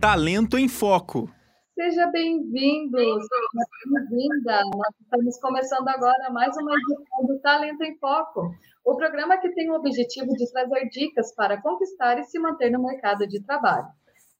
Talento 0.00 0.56
em 0.56 0.68
Foco. 0.68 1.28
Seja 1.74 2.06
bem-vindo, 2.12 2.96
seja 2.96 4.06
bem-vinda. 4.08 4.60
Nós 4.72 4.94
estamos 5.00 5.40
começando 5.40 5.88
agora 5.88 6.30
mais 6.30 6.56
uma 6.56 6.72
edição 6.72 7.26
do 7.26 7.40
Talento 7.40 7.82
em 7.82 7.98
Foco, 7.98 8.54
o 8.84 8.94
programa 8.94 9.38
que 9.38 9.52
tem 9.54 9.68
o 9.68 9.74
objetivo 9.74 10.28
de 10.36 10.48
trazer 10.52 10.88
dicas 10.90 11.34
para 11.34 11.60
conquistar 11.60 12.16
e 12.20 12.22
se 12.22 12.38
manter 12.38 12.70
no 12.70 12.80
mercado 12.80 13.26
de 13.26 13.42
trabalho. 13.42 13.88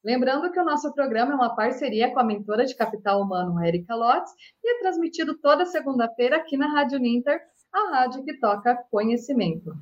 Lembrando 0.01 0.49
que 0.49 0.59
o 0.61 0.63
nosso 0.63 0.93
programa 0.93 1.33
é 1.33 1.35
uma 1.35 1.53
parceria 1.53 2.13
com 2.13 2.21
a 2.21 2.23
mentora 2.23 2.65
de 2.65 2.73
capital 2.73 3.21
humano, 3.21 3.61
Erika 3.61 3.93
Lotz, 3.95 4.31
e 4.63 4.75
é 4.77 4.79
transmitido 4.79 5.37
toda 5.39 5.65
segunda-feira 5.65 6.37
aqui 6.37 6.55
na 6.55 6.67
Rádio 6.67 6.99
Ninter, 6.99 7.41
a 7.73 7.97
rádio 7.97 8.23
que 8.23 8.39
toca 8.39 8.81
conhecimento. 8.89 9.73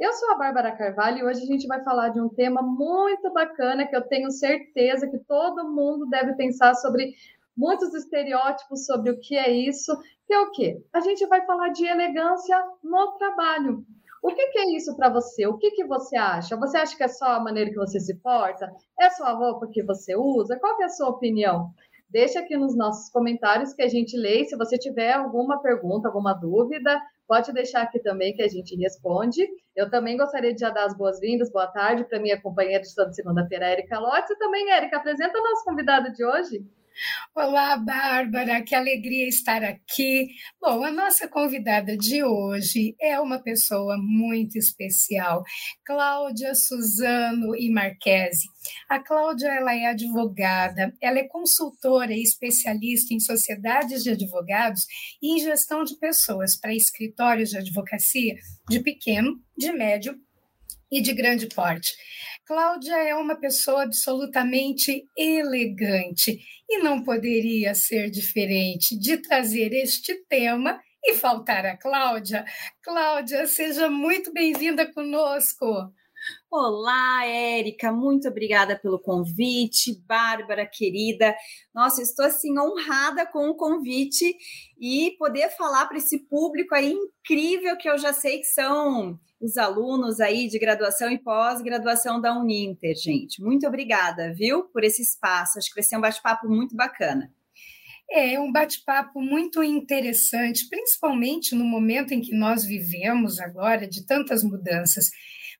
Eu 0.00 0.14
sou 0.14 0.30
a 0.30 0.34
Bárbara 0.34 0.74
Carvalho 0.74 1.18
e 1.18 1.24
hoje 1.24 1.42
a 1.42 1.46
gente 1.46 1.66
vai 1.66 1.84
falar 1.84 2.08
de 2.08 2.18
um 2.18 2.30
tema 2.30 2.62
muito 2.62 3.30
bacana 3.34 3.86
que 3.86 3.94
eu 3.94 4.00
tenho 4.00 4.30
certeza 4.30 5.06
que 5.06 5.18
todo 5.18 5.70
mundo 5.70 6.08
deve 6.08 6.32
pensar 6.36 6.74
sobre 6.74 7.12
muitos 7.54 7.92
estereótipos 7.92 8.86
sobre 8.86 9.10
o 9.10 9.20
que 9.20 9.36
é 9.36 9.50
isso, 9.50 9.94
que 10.26 10.32
é 10.32 10.40
o 10.40 10.50
quê? 10.52 10.82
A 10.90 11.00
gente 11.00 11.26
vai 11.26 11.44
falar 11.44 11.68
de 11.68 11.84
elegância 11.84 12.58
no 12.82 13.12
trabalho. 13.18 13.84
O 14.22 14.28
que, 14.28 14.46
que 14.46 14.58
é 14.60 14.74
isso 14.74 14.96
para 14.96 15.10
você? 15.10 15.46
O 15.46 15.58
que, 15.58 15.70
que 15.72 15.84
você 15.84 16.16
acha? 16.16 16.56
Você 16.56 16.78
acha 16.78 16.96
que 16.96 17.04
é 17.04 17.08
só 17.08 17.32
a 17.32 17.40
maneira 17.40 17.68
que 17.68 17.76
você 17.76 18.00
se 18.00 18.14
porta? 18.20 18.72
É 18.98 19.10
só 19.10 19.24
a 19.24 19.34
roupa 19.34 19.68
que 19.70 19.82
você 19.82 20.16
usa? 20.16 20.58
Qual 20.58 20.80
é 20.80 20.84
a 20.86 20.88
sua 20.88 21.10
opinião? 21.10 21.74
Deixa 22.08 22.40
aqui 22.40 22.56
nos 22.56 22.74
nossos 22.74 23.10
comentários 23.10 23.74
que 23.74 23.82
a 23.82 23.88
gente 23.88 24.16
lê. 24.16 24.46
Se 24.46 24.56
você 24.56 24.78
tiver 24.78 25.12
alguma 25.12 25.60
pergunta, 25.60 26.08
alguma 26.08 26.32
dúvida, 26.32 27.00
Pode 27.30 27.52
deixar 27.52 27.82
aqui 27.82 28.00
também 28.00 28.34
que 28.34 28.42
a 28.42 28.48
gente 28.48 28.74
responde. 28.74 29.48
Eu 29.76 29.88
também 29.88 30.16
gostaria 30.16 30.52
de 30.52 30.58
já 30.58 30.68
dar 30.68 30.86
as 30.86 30.96
boas-vindas, 30.96 31.48
boa 31.48 31.68
tarde 31.68 32.02
para 32.02 32.18
minha 32.18 32.40
companheira 32.42 32.82
de 32.82 32.92
toda 32.92 33.12
segunda-feira, 33.12 33.66
Érica 33.66 34.00
Lotz. 34.00 34.28
E 34.30 34.36
também, 34.36 34.68
Érica, 34.72 34.96
apresenta 34.96 35.38
o 35.38 35.42
nosso 35.44 35.64
convidado 35.64 36.12
de 36.12 36.24
hoje. 36.24 36.66
Olá, 37.34 37.76
Bárbara, 37.76 38.62
que 38.62 38.74
alegria 38.74 39.26
estar 39.28 39.62
aqui. 39.62 40.28
Bom, 40.60 40.84
a 40.84 40.90
nossa 40.90 41.28
convidada 41.28 41.96
de 41.96 42.22
hoje 42.22 42.94
é 43.00 43.18
uma 43.18 43.38
pessoa 43.38 43.96
muito 43.98 44.58
especial, 44.58 45.42
Cláudia 45.84 46.54
Suzano 46.54 47.56
e 47.56 47.70
Marquese. 47.70 48.48
A 48.88 48.98
Cláudia 48.98 49.48
ela 49.48 49.74
é 49.74 49.86
advogada, 49.86 50.92
ela 51.00 51.18
é 51.18 51.28
consultora 51.28 52.12
e 52.12 52.22
especialista 52.22 53.14
em 53.14 53.20
sociedades 53.20 54.02
de 54.02 54.10
advogados 54.10 54.86
e 55.22 55.36
em 55.36 55.40
gestão 55.40 55.84
de 55.84 55.96
pessoas 55.98 56.58
para 56.58 56.74
escritórios 56.74 57.50
de 57.50 57.58
advocacia 57.58 58.34
de 58.68 58.80
pequeno, 58.80 59.40
de 59.56 59.72
médio 59.72 60.18
e 60.90 61.00
de 61.00 61.12
grande 61.14 61.46
porte. 61.46 61.92
Cláudia 62.50 62.96
é 62.96 63.14
uma 63.14 63.36
pessoa 63.36 63.84
absolutamente 63.84 65.08
elegante 65.16 66.40
e 66.68 66.78
não 66.78 67.00
poderia 67.00 67.76
ser 67.76 68.10
diferente 68.10 68.98
de 68.98 69.18
trazer 69.18 69.72
este 69.72 70.16
tema 70.28 70.80
e 71.04 71.14
faltar 71.14 71.64
a 71.64 71.76
Cláudia. 71.76 72.44
Cláudia, 72.82 73.46
seja 73.46 73.88
muito 73.88 74.32
bem-vinda 74.32 74.84
conosco. 74.92 75.64
Olá, 76.50 77.24
Érica, 77.24 77.92
muito 77.92 78.26
obrigada 78.26 78.76
pelo 78.76 78.98
convite. 78.98 80.02
Bárbara, 80.04 80.66
querida, 80.66 81.32
nossa, 81.72 82.02
estou 82.02 82.24
assim 82.24 82.58
honrada 82.58 83.26
com 83.26 83.48
o 83.48 83.54
convite 83.54 84.36
e 84.76 85.14
poder 85.20 85.50
falar 85.50 85.86
para 85.86 85.98
esse 85.98 86.18
público 86.18 86.74
aí 86.74 86.90
incrível 86.90 87.76
que 87.76 87.88
eu 87.88 87.96
já 87.96 88.12
sei 88.12 88.40
que 88.40 88.46
são 88.46 89.16
os 89.40 89.56
alunos 89.56 90.20
aí 90.20 90.48
de 90.48 90.58
graduação 90.58 91.10
e 91.10 91.18
pós-graduação 91.18 92.20
da 92.20 92.38
Uninter, 92.38 92.94
gente. 92.94 93.42
Muito 93.42 93.66
obrigada, 93.66 94.32
viu, 94.34 94.64
por 94.64 94.84
esse 94.84 95.00
espaço. 95.00 95.58
Acho 95.58 95.68
que 95.68 95.76
vai 95.76 95.82
ser 95.82 95.96
um 95.96 96.00
bate-papo 96.00 96.48
muito 96.48 96.76
bacana. 96.76 97.32
É 98.10 98.38
um 98.38 98.52
bate-papo 98.52 99.20
muito 99.20 99.62
interessante, 99.62 100.68
principalmente 100.68 101.54
no 101.54 101.64
momento 101.64 102.12
em 102.12 102.20
que 102.20 102.34
nós 102.34 102.64
vivemos 102.64 103.38
agora, 103.38 103.88
de 103.88 104.04
tantas 104.04 104.44
mudanças. 104.44 105.10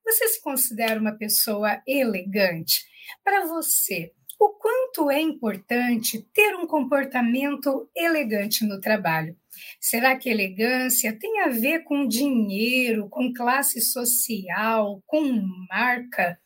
Você 0.05 0.29
se 0.29 0.43
considera 0.43 1.01
uma 1.01 1.17
pessoa 1.17 1.81
elegante? 1.87 2.85
Para 3.25 3.47
você, 3.47 4.13
o 4.41 4.49
quanto 4.49 5.11
é 5.11 5.21
importante 5.21 6.27
ter 6.33 6.57
um 6.57 6.67
comportamento 6.67 7.91
elegante 7.95 8.65
no 8.65 8.81
trabalho? 8.81 9.37
Será 9.79 10.17
que 10.17 10.31
elegância 10.31 11.15
tem 11.19 11.41
a 11.41 11.49
ver 11.49 11.85
com 11.85 12.09
dinheiro, 12.09 13.07
com 13.11 13.35
classe 13.35 13.83
social, 13.83 15.03
com 15.07 15.23
marca? 15.69 16.41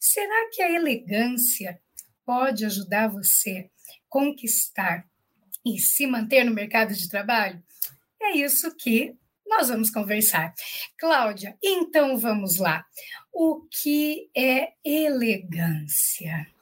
Será 0.00 0.50
que 0.50 0.60
a 0.60 0.72
elegância 0.72 1.80
pode 2.24 2.64
ajudar 2.64 3.06
você 3.06 3.70
conquistar 4.08 5.06
e 5.64 5.78
se 5.78 6.04
manter 6.04 6.42
no 6.42 6.52
mercado 6.52 6.94
de 6.94 7.08
trabalho? 7.08 7.62
É 8.20 8.32
isso 8.32 8.74
que 8.74 9.14
nós 9.46 9.68
vamos 9.68 9.88
conversar. 9.88 10.52
Cláudia, 10.98 11.56
então 11.62 12.18
vamos 12.18 12.56
lá. 12.56 12.84
O 13.32 13.60
que 13.70 14.28
é 14.36 14.72
elegância? 14.84 16.55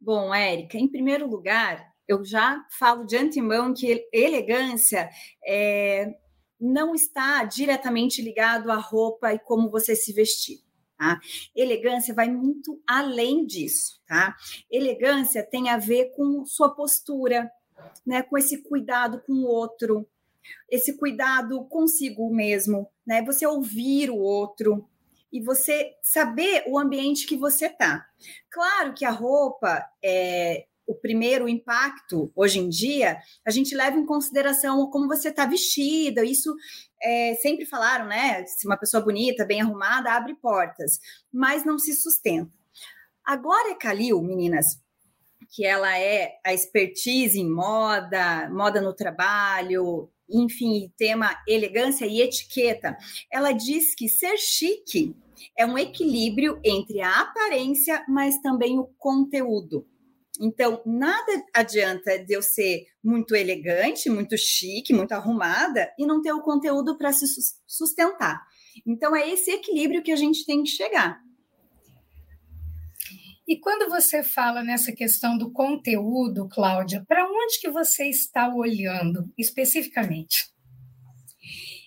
Bom, 0.00 0.34
Érica, 0.34 0.78
em 0.78 0.88
primeiro 0.88 1.28
lugar, 1.28 1.92
eu 2.08 2.24
já 2.24 2.64
falo 2.78 3.04
de 3.04 3.18
antemão 3.18 3.74
que 3.74 4.08
elegância 4.10 5.10
é, 5.46 6.14
não 6.58 6.94
está 6.94 7.44
diretamente 7.44 8.22
ligado 8.22 8.70
à 8.70 8.76
roupa 8.76 9.34
e 9.34 9.38
como 9.38 9.70
você 9.70 9.94
se 9.94 10.12
vestir. 10.12 10.58
Tá? 10.96 11.20
Elegância 11.54 12.14
vai 12.14 12.30
muito 12.30 12.82
além 12.86 13.44
disso, 13.44 14.00
tá? 14.06 14.36
Elegância 14.70 15.42
tem 15.42 15.68
a 15.70 15.78
ver 15.78 16.12
com 16.14 16.44
sua 16.44 16.74
postura, 16.74 17.50
né? 18.06 18.22
Com 18.22 18.36
esse 18.36 18.62
cuidado 18.62 19.22
com 19.26 19.32
o 19.32 19.46
outro, 19.46 20.06
esse 20.70 20.98
cuidado 20.98 21.64
consigo 21.66 22.28
mesmo, 22.34 22.86
né? 23.06 23.22
Você 23.24 23.46
ouvir 23.46 24.10
o 24.10 24.18
outro 24.18 24.86
e 25.32 25.42
você 25.42 25.92
saber 26.02 26.64
o 26.66 26.78
ambiente 26.78 27.26
que 27.26 27.36
você 27.36 27.68
tá. 27.68 28.04
Claro 28.50 28.94
que 28.94 29.04
a 29.04 29.10
roupa 29.10 29.84
é, 30.02 30.66
o 30.90 30.94
primeiro 30.94 31.48
impacto, 31.48 32.32
hoje 32.34 32.58
em 32.58 32.68
dia, 32.68 33.16
a 33.46 33.50
gente 33.52 33.76
leva 33.76 33.96
em 33.96 34.04
consideração 34.04 34.90
como 34.90 35.06
você 35.06 35.28
está 35.28 35.46
vestida. 35.46 36.24
Isso 36.24 36.52
é, 37.00 37.36
sempre 37.36 37.64
falaram, 37.64 38.06
né? 38.06 38.44
Se 38.44 38.66
uma 38.66 38.76
pessoa 38.76 39.00
bonita, 39.00 39.44
bem 39.44 39.60
arrumada, 39.60 40.10
abre 40.12 40.34
portas, 40.34 40.98
mas 41.32 41.64
não 41.64 41.78
se 41.78 41.94
sustenta. 41.94 42.50
Agora 43.24 43.70
é 43.70 43.76
Calil, 43.76 44.20
meninas, 44.20 44.80
que 45.50 45.64
ela 45.64 45.96
é 45.96 46.32
a 46.44 46.52
expertise 46.52 47.38
em 47.38 47.48
moda, 47.48 48.50
moda 48.50 48.80
no 48.80 48.92
trabalho, 48.92 50.10
enfim, 50.32 50.92
tema 50.96 51.36
elegância 51.46 52.06
e 52.06 52.20
etiqueta. 52.20 52.96
Ela 53.30 53.52
diz 53.52 53.94
que 53.94 54.08
ser 54.08 54.36
chique 54.38 55.14
é 55.56 55.64
um 55.64 55.78
equilíbrio 55.78 56.60
entre 56.64 57.00
a 57.00 57.20
aparência, 57.20 58.04
mas 58.08 58.40
também 58.40 58.78
o 58.78 58.88
conteúdo. 58.98 59.86
Então, 60.40 60.80
nada 60.86 61.44
adianta 61.54 62.18
de 62.18 62.32
eu 62.32 62.40
ser 62.40 62.86
muito 63.04 63.34
elegante, 63.34 64.08
muito 64.08 64.38
chique, 64.38 64.94
muito 64.94 65.12
arrumada 65.12 65.92
e 65.98 66.06
não 66.06 66.22
ter 66.22 66.32
o 66.32 66.40
conteúdo 66.40 66.96
para 66.96 67.12
se 67.12 67.26
sustentar. 67.66 68.40
Então, 68.86 69.14
é 69.14 69.28
esse 69.28 69.50
equilíbrio 69.50 70.02
que 70.02 70.12
a 70.12 70.16
gente 70.16 70.46
tem 70.46 70.62
que 70.62 70.70
chegar. 70.70 71.20
E 73.50 73.58
quando 73.58 73.90
você 73.90 74.22
fala 74.22 74.62
nessa 74.62 74.92
questão 74.92 75.36
do 75.36 75.50
conteúdo, 75.50 76.48
Cláudia, 76.48 77.04
para 77.08 77.28
onde 77.28 77.58
que 77.60 77.68
você 77.68 78.04
está 78.04 78.48
olhando 78.54 79.28
especificamente? 79.36 80.52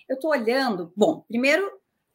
Eu 0.06 0.16
estou 0.16 0.30
olhando, 0.30 0.92
bom, 0.94 1.24
primeiro 1.26 1.66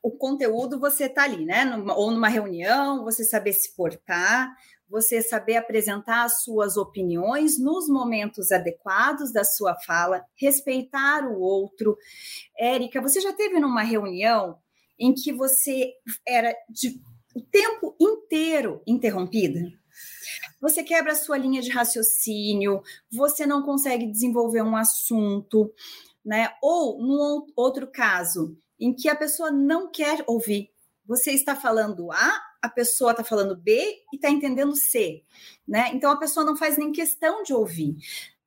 o 0.04 0.12
conteúdo 0.12 0.80
você 0.80 1.06
está 1.06 1.24
ali, 1.24 1.46
né? 1.46 1.66
Numa, 1.66 1.96
ou 1.96 2.12
numa 2.12 2.28
reunião, 2.28 3.04
você 3.04 3.24
saber 3.24 3.54
se 3.54 3.76
portar, 3.76 4.56
você 4.88 5.20
saber 5.20 5.58
apresentar 5.58 6.26
as 6.26 6.44
suas 6.44 6.78
opiniões 6.78 7.60
nos 7.60 7.90
momentos 7.90 8.52
adequados 8.52 9.34
da 9.34 9.44
sua 9.44 9.76
fala, 9.84 10.24
respeitar 10.36 11.26
o 11.26 11.40
outro. 11.40 11.98
Érica, 12.56 13.02
você 13.02 13.20
já 13.20 13.34
teve 13.34 13.60
numa 13.60 13.82
reunião 13.82 14.60
em 15.00 15.12
que 15.12 15.34
você 15.34 15.92
era 16.28 16.54
de, 16.70 17.02
o 17.36 17.42
tempo 17.42 17.96
inteiro 18.00 18.82
interrompida? 18.86 19.72
Você 20.62 20.84
quebra 20.84 21.14
a 21.14 21.16
sua 21.16 21.38
linha 21.38 21.62
de 21.62 21.70
raciocínio, 21.70 22.82
você 23.12 23.46
não 23.46 23.64
consegue 23.64 24.06
desenvolver 24.06 24.62
um 24.62 24.76
assunto, 24.76 25.74
né? 26.24 26.50
Ou, 26.62 27.02
num 27.02 27.48
outro 27.56 27.88
caso, 27.88 28.58
em 28.80 28.94
que 28.94 29.08
a 29.08 29.16
pessoa 29.16 29.52
não 29.52 29.90
quer 29.90 30.24
ouvir. 30.28 30.70
Você 31.06 31.32
está 31.32 31.56
falando 31.56 32.12
A, 32.12 32.42
a 32.62 32.70
pessoa 32.70 33.12
está 33.12 33.24
falando 33.24 33.56
B 33.56 34.04
e 34.14 34.16
está 34.16 34.30
entendendo 34.30 34.76
C, 34.76 35.24
né? 35.68 35.92
Então 35.94 36.12
a 36.12 36.18
pessoa 36.18 36.46
não 36.46 36.56
faz 36.56 36.78
nem 36.78 36.92
questão 36.92 37.42
de 37.44 37.54
ouvir. 37.54 37.96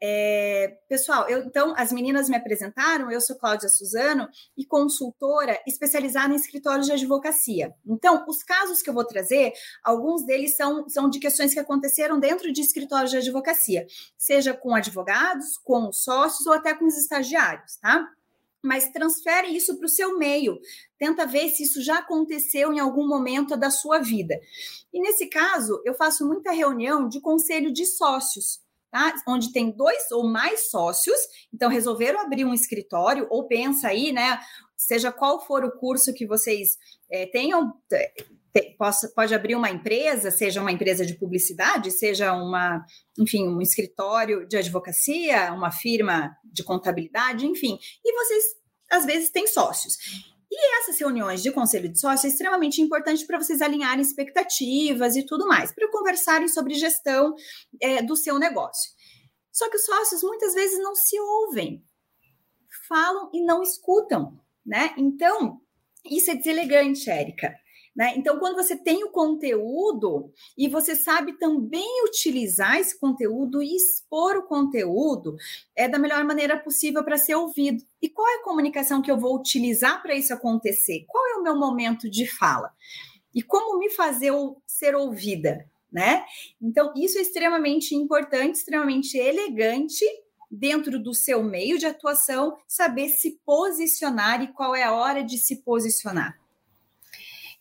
É, 0.05 0.79
pessoal, 0.89 1.29
eu, 1.29 1.45
então, 1.45 1.75
as 1.77 1.93
meninas 1.93 2.29
me 2.29 2.35
apresentaram, 2.35 3.09
eu 3.09 3.21
sou 3.21 3.37
Cláudia 3.37 3.69
Suzano 3.69 4.29
e 4.57 4.67
consultora 4.67 5.57
especializada 5.65 6.33
em 6.33 6.37
escritórios 6.37 6.87
de 6.87 6.93
advocacia. 6.93 7.73
Então, 7.87 8.25
os 8.27 8.43
casos 8.43 8.83
que 8.83 8.91
eu 8.91 8.95
vou 8.95 9.05
trazer, 9.05 9.53
alguns 9.85 10.25
deles 10.25 10.57
são, 10.57 10.89
são 10.89 11.09
de 11.09 11.21
questões 11.21 11.55
que 11.55 11.61
aconteceram 11.61 12.19
dentro 12.19 12.53
de 12.53 12.61
escritórios 12.61 13.13
de 13.13 13.19
advocacia, 13.19 13.87
seja 14.19 14.53
com 14.53 14.75
advogados, 14.75 15.57
com 15.63 15.93
sócios 15.93 16.49
ou 16.49 16.53
até 16.53 16.75
com 16.75 16.85
os 16.85 16.97
estagiários, 16.99 17.77
tá? 17.77 18.05
mas 18.61 18.89
transfere 18.91 19.55
isso 19.55 19.77
para 19.77 19.87
o 19.87 19.89
seu 19.89 20.19
meio. 20.19 20.59
Tenta 20.99 21.27
ver 21.27 21.49
se 21.51 21.63
isso 21.63 21.81
já 21.81 21.99
aconteceu 21.99 22.73
em 22.73 22.81
algum 22.81 23.07
momento 23.07 23.57
da 23.57 23.71
sua 23.71 24.01
vida. 24.01 24.41
E 24.93 25.01
nesse 25.01 25.27
caso, 25.27 25.81
eu 25.85 25.95
faço 25.95 26.27
muita 26.27 26.51
reunião 26.51 27.09
de 27.09 27.21
conselho 27.21 27.73
de 27.73 27.87
sócios. 27.87 28.61
Tá? 28.93 29.15
Onde 29.27 29.51
tem 29.53 29.75
dois 29.75 30.11
ou 30.11 30.29
mais 30.29 30.69
sócios, 30.69 31.17
então 31.51 31.71
resolveram 31.71 32.21
abrir 32.21 32.45
um 32.45 32.53
escritório, 32.53 33.27
ou 33.31 33.49
pensa 33.49 33.89
aí, 33.89 34.13
né? 34.13 34.39
Seja 34.77 35.11
qual 35.11 35.41
for 35.47 35.65
o 35.65 35.73
curso 35.79 36.13
que 36.13 36.27
vocês 36.27 36.77
é, 37.11 37.25
tenham, 37.25 37.73
possa, 38.77 39.11
pode 39.17 39.35
abrir 39.35 39.55
uma 39.55 39.71
empresa, 39.71 40.31
seja 40.31 40.61
uma 40.61 40.71
empresa 40.71 41.07
de 41.07 41.15
publicidade, 41.15 41.91
seja 41.91 42.35
uma, 42.35 42.85
enfim, 43.19 43.49
um 43.49 43.63
escritório 43.63 44.47
de 44.47 44.59
advocacia, 44.59 45.55
uma 45.55 45.71
firma 45.71 46.37
de 46.45 46.63
contabilidade, 46.63 47.47
enfim. 47.47 47.79
E 48.05 48.13
vocês, 48.13 48.45
às 48.91 49.07
vezes, 49.07 49.31
têm 49.31 49.47
sócios. 49.47 49.97
E 50.55 50.81
essas 50.81 51.01
reuniões 51.01 51.43
de 51.43 51.51
conselho 51.51 51.89
de 51.89 51.99
sócios 51.99 52.27
é 52.27 52.29
extremamente 52.29 52.83
importante 52.83 53.27
para 53.27 53.39
vocês 53.39 53.63
alinharem 53.63 54.03
expectativas 54.03 55.17
e 55.17 55.25
tudo 55.25 55.49
mais, 55.49 55.73
para 55.73 55.91
conversarem 55.91 56.47
sobre 56.47 56.75
gestão 56.75 57.35
é, 57.81 58.03
do 58.03 58.15
seu 58.15 58.39
negócio. 58.39 58.91
Só 59.51 59.71
que 59.71 59.77
os 59.77 59.85
sócios 59.87 60.23
muitas 60.23 60.53
vezes 60.53 60.79
não 60.79 60.95
se 60.95 61.19
ouvem, 61.19 61.83
falam 62.87 63.31
e 63.33 63.43
não 63.43 63.63
escutam, 63.63 64.39
né? 64.65 64.95
Então, 64.99 65.59
isso 66.05 66.31
é 66.31 66.35
deselegante, 66.35 67.09
Érica. 67.09 67.59
Né? 67.95 68.15
Então, 68.17 68.39
quando 68.39 68.57
você 68.57 68.75
tem 68.75 69.05
o 69.05 69.11
conteúdo 69.11 70.33
e 70.57 70.67
você 70.67 70.97
sabe 70.97 71.39
também 71.39 72.05
utilizar 72.05 72.79
esse 72.79 72.99
conteúdo 72.99 73.63
e 73.63 73.77
expor 73.77 74.37
o 74.37 74.47
conteúdo, 74.47 75.37
é 75.77 75.87
da 75.87 75.99
melhor 75.99 76.25
maneira 76.25 76.59
possível 76.59 77.05
para 77.05 77.19
ser 77.19 77.35
ouvido. 77.35 77.85
E 78.01 78.09
qual 78.09 78.27
é 78.27 78.37
a 78.37 78.45
comunicação 78.45 79.03
que 79.03 79.11
eu 79.11 79.19
vou 79.19 79.37
utilizar 79.37 80.03
para 80.03 80.15
isso 80.15 80.33
acontecer? 80.33 81.05
Qual 81.07 81.27
é 81.29 81.35
o 81.35 81.43
meu 81.43 81.55
momento 81.55 82.09
de 82.09 82.27
fala? 82.27 82.73
E 83.35 83.43
como 83.43 83.79
me 83.79 83.91
fazer 83.91 84.33
ser 84.67 84.95
ouvida? 84.95 85.71
Né? 85.91 86.25
Então, 86.61 86.95
isso 86.97 87.19
é 87.19 87.21
extremamente 87.21 87.95
importante, 87.95 88.57
extremamente 88.57 89.19
elegante 89.19 90.07
dentro 90.51 90.99
do 90.99 91.13
seu 91.13 91.43
meio 91.43 91.79
de 91.79 91.85
atuação, 91.85 92.57
saber 92.67 93.11
se 93.11 93.39
posicionar 93.45 94.43
e 94.43 94.53
qual 94.55 94.75
é 94.75 94.83
a 94.83 94.95
hora 94.95 95.23
de 95.23 95.37
se 95.37 95.57
posicionar. 95.57 96.42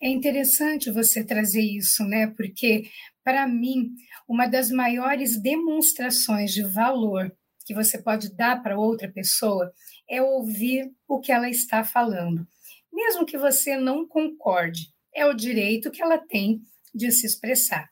É 0.02 0.10
interessante 0.10 0.90
você 0.90 1.24
trazer 1.24 1.62
isso, 1.62 2.04
né? 2.04 2.28
Porque, 2.36 2.90
para 3.24 3.48
mim, 3.48 3.92
uma 4.28 4.48
das 4.48 4.72
maiores 4.72 5.40
demonstrações 5.40 6.52
de 6.52 6.64
valor 6.64 7.32
que 7.66 7.74
você 7.74 8.02
pode 8.02 8.36
dar 8.36 8.62
para 8.64 8.80
outra 8.80 9.12
pessoa 9.12 9.72
é 10.10 10.22
ouvir 10.22 10.92
o 11.08 11.20
que 11.20 11.32
ela 11.32 11.50
está 11.50 11.84
falando. 11.84 12.48
Mesmo 12.92 13.26
que 13.26 13.38
você 13.38 13.78
não 13.78 14.08
concorde, 14.08 14.88
é 15.14 15.26
o 15.26 15.34
direito 15.34 15.92
que 15.92 16.02
ela 16.02 16.18
tem 16.18 16.62
de 16.94 17.12
se 17.12 17.26
expressar. 17.26 17.88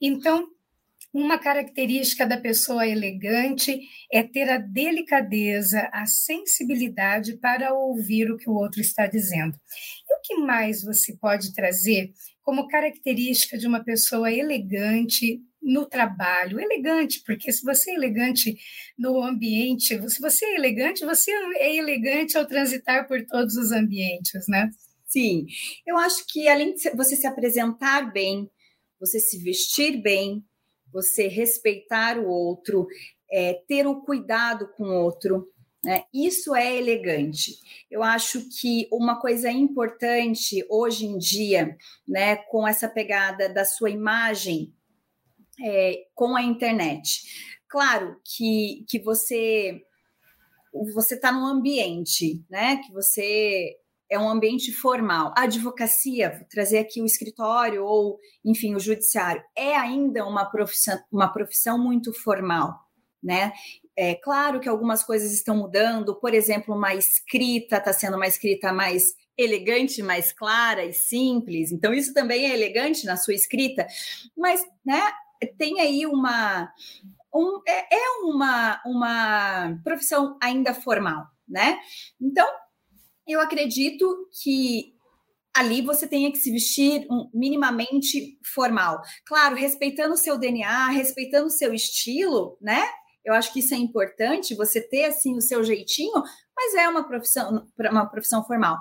Então, 0.00 0.46
uma 1.14 1.38
característica 1.38 2.26
da 2.26 2.36
pessoa 2.36 2.88
elegante 2.88 3.80
é 4.12 4.20
ter 4.20 4.50
a 4.50 4.58
delicadeza, 4.58 5.88
a 5.92 6.06
sensibilidade 6.06 7.36
para 7.38 7.72
ouvir 7.72 8.32
o 8.32 8.36
que 8.36 8.50
o 8.50 8.54
outro 8.54 8.80
está 8.80 9.06
dizendo. 9.06 9.56
Que 10.26 10.36
mais 10.36 10.82
você 10.82 11.14
pode 11.18 11.52
trazer 11.52 12.10
como 12.42 12.66
característica 12.66 13.58
de 13.58 13.66
uma 13.66 13.84
pessoa 13.84 14.32
elegante 14.32 15.38
no 15.60 15.84
trabalho? 15.84 16.58
Elegante, 16.58 17.22
porque 17.26 17.52
se 17.52 17.62
você 17.62 17.90
é 17.90 17.94
elegante 17.94 18.56
no 18.98 19.22
ambiente, 19.22 20.00
se 20.08 20.20
você 20.20 20.46
é 20.46 20.56
elegante, 20.56 21.04
você 21.04 21.30
é 21.58 21.76
elegante 21.76 22.38
ao 22.38 22.46
transitar 22.46 23.06
por 23.06 23.22
todos 23.26 23.54
os 23.56 23.70
ambientes, 23.70 24.48
né? 24.48 24.70
Sim, 25.06 25.44
eu 25.86 25.98
acho 25.98 26.24
que 26.26 26.48
além 26.48 26.74
de 26.74 26.90
você 26.96 27.16
se 27.16 27.26
apresentar 27.26 28.10
bem, 28.10 28.50
você 28.98 29.20
se 29.20 29.36
vestir 29.38 30.00
bem, 30.00 30.42
você 30.90 31.28
respeitar 31.28 32.18
o 32.18 32.26
outro, 32.26 32.86
é, 33.30 33.60
ter 33.68 33.86
o 33.86 34.00
cuidado 34.00 34.70
com 34.76 34.84
o 34.84 35.04
outro. 35.04 35.52
Né? 35.84 36.04
Isso 36.12 36.54
é 36.54 36.76
elegante. 36.76 37.52
Eu 37.90 38.02
acho 38.02 38.48
que 38.60 38.88
uma 38.90 39.20
coisa 39.20 39.50
importante 39.50 40.64
hoje 40.70 41.06
em 41.06 41.18
dia, 41.18 41.76
né, 42.06 42.36
com 42.36 42.66
essa 42.66 42.88
pegada 42.88 43.48
da 43.48 43.64
sua 43.64 43.90
imagem 43.90 44.72
é, 45.62 46.06
com 46.14 46.34
a 46.34 46.42
internet. 46.42 47.22
Claro 47.68 48.20
que, 48.24 48.84
que 48.88 48.98
você 48.98 49.82
você 50.92 51.14
está 51.14 51.30
num 51.30 51.46
ambiente, 51.46 52.44
né? 52.50 52.78
Que 52.78 52.92
você 52.92 53.76
é 54.10 54.18
um 54.18 54.28
ambiente 54.28 54.72
formal. 54.72 55.32
A 55.36 55.42
advocacia, 55.42 56.46
trazer 56.50 56.78
aqui 56.78 57.00
o 57.00 57.06
escritório 57.06 57.84
ou, 57.84 58.18
enfim, 58.44 58.74
o 58.74 58.80
judiciário, 58.80 59.42
é 59.56 59.76
ainda 59.76 60.26
uma 60.26 60.44
profissão, 60.44 60.98
uma 61.12 61.32
profissão 61.32 61.78
muito 61.78 62.12
formal, 62.12 62.74
né? 63.22 63.52
É 63.96 64.14
claro 64.14 64.58
que 64.60 64.68
algumas 64.68 65.04
coisas 65.04 65.32
estão 65.32 65.56
mudando, 65.56 66.16
por 66.16 66.34
exemplo, 66.34 66.74
uma 66.74 66.94
escrita 66.94 67.76
está 67.76 67.92
sendo 67.92 68.16
uma 68.16 68.26
escrita 68.26 68.72
mais 68.72 69.14
elegante, 69.36 70.02
mais 70.02 70.32
clara 70.32 70.84
e 70.84 70.92
simples. 70.92 71.70
Então, 71.70 71.92
isso 71.92 72.12
também 72.12 72.46
é 72.46 72.54
elegante 72.54 73.06
na 73.06 73.16
sua 73.16 73.34
escrita, 73.34 73.86
mas, 74.36 74.64
né, 74.84 75.00
tem 75.58 75.80
aí 75.80 76.06
uma. 76.06 76.72
Um, 77.34 77.60
é, 77.66 77.96
é 77.96 78.10
uma, 78.22 78.80
uma 78.86 79.80
profissão 79.82 80.38
ainda 80.40 80.72
formal, 80.72 81.26
né? 81.48 81.80
Então, 82.20 82.46
eu 83.26 83.40
acredito 83.40 84.28
que 84.42 84.94
ali 85.52 85.82
você 85.82 86.06
tenha 86.06 86.30
que 86.30 86.38
se 86.38 86.50
vestir 86.50 87.06
minimamente 87.32 88.38
formal. 88.42 89.00
Claro, 89.24 89.56
respeitando 89.56 90.14
o 90.14 90.16
seu 90.16 90.38
DNA, 90.38 90.88
respeitando 90.90 91.46
o 91.46 91.50
seu 91.50 91.74
estilo, 91.74 92.56
né? 92.60 92.84
Eu 93.24 93.32
acho 93.32 93.52
que 93.52 93.60
isso 93.60 93.74
é 93.74 93.78
importante, 93.78 94.54
você 94.54 94.80
ter 94.80 95.06
assim 95.06 95.36
o 95.36 95.40
seu 95.40 95.64
jeitinho, 95.64 96.22
mas 96.54 96.74
é 96.74 96.88
uma 96.88 97.04
profissão, 97.06 97.66
uma 97.90 98.06
profissão 98.06 98.44
formal. 98.44 98.78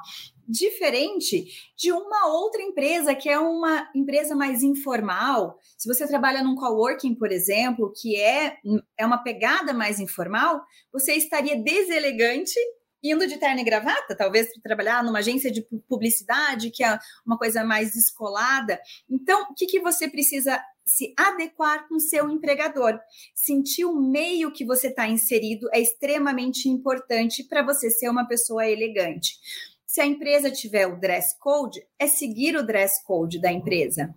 Diferente 0.47 1.45
de 1.77 1.91
uma 1.91 2.27
outra 2.27 2.61
empresa 2.61 3.15
que 3.15 3.29
é 3.29 3.39
uma 3.39 3.89
empresa 3.95 4.35
mais 4.35 4.61
informal. 4.61 5.57
Se 5.77 5.87
você 5.87 6.05
trabalha 6.05 6.43
num 6.43 6.55
coworking, 6.55 7.15
por 7.15 7.31
exemplo, 7.31 7.93
que 7.95 8.19
é, 8.19 8.57
é 8.97 9.05
uma 9.05 9.23
pegada 9.23 9.73
mais 9.73 9.99
informal, 9.99 10.61
você 10.91 11.13
estaria 11.13 11.57
deselegante 11.57 12.59
indo 13.03 13.27
de 13.27 13.37
terno 13.37 13.59
e 13.59 13.63
gravata, 13.65 14.15
talvez 14.15 14.51
para 14.53 14.61
trabalhar 14.61 15.03
numa 15.03 15.19
agência 15.19 15.51
de 15.51 15.61
publicidade, 15.89 16.71
que 16.71 16.83
é 16.83 16.97
uma 17.25 17.37
coisa 17.37 17.63
mais 17.63 17.91
descolada. 17.91 18.79
Então, 19.09 19.43
o 19.43 19.53
que, 19.53 19.65
que 19.65 19.81
você 19.81 20.07
precisa 20.07 20.63
se 20.85 21.13
adequar 21.17 21.87
com 21.87 21.99
seu 21.99 22.29
empregador? 22.29 22.99
Sentir 23.33 23.85
o 23.85 23.99
meio 23.99 24.51
que 24.51 24.65
você 24.65 24.87
está 24.87 25.07
inserido 25.07 25.69
é 25.73 25.79
extremamente 25.79 26.67
importante 26.67 27.43
para 27.43 27.63
você 27.63 27.89
ser 27.89 28.09
uma 28.09 28.27
pessoa 28.27 28.67
elegante. 28.67 29.37
Se 29.85 30.01
a 30.01 30.05
empresa 30.05 30.49
tiver 30.49 30.87
o 30.87 30.99
dress 30.99 31.37
code, 31.39 31.85
é 31.99 32.07
seguir 32.07 32.55
o 32.55 32.65
dress 32.65 33.03
code 33.05 33.39
da 33.39 33.51
empresa. 33.51 34.13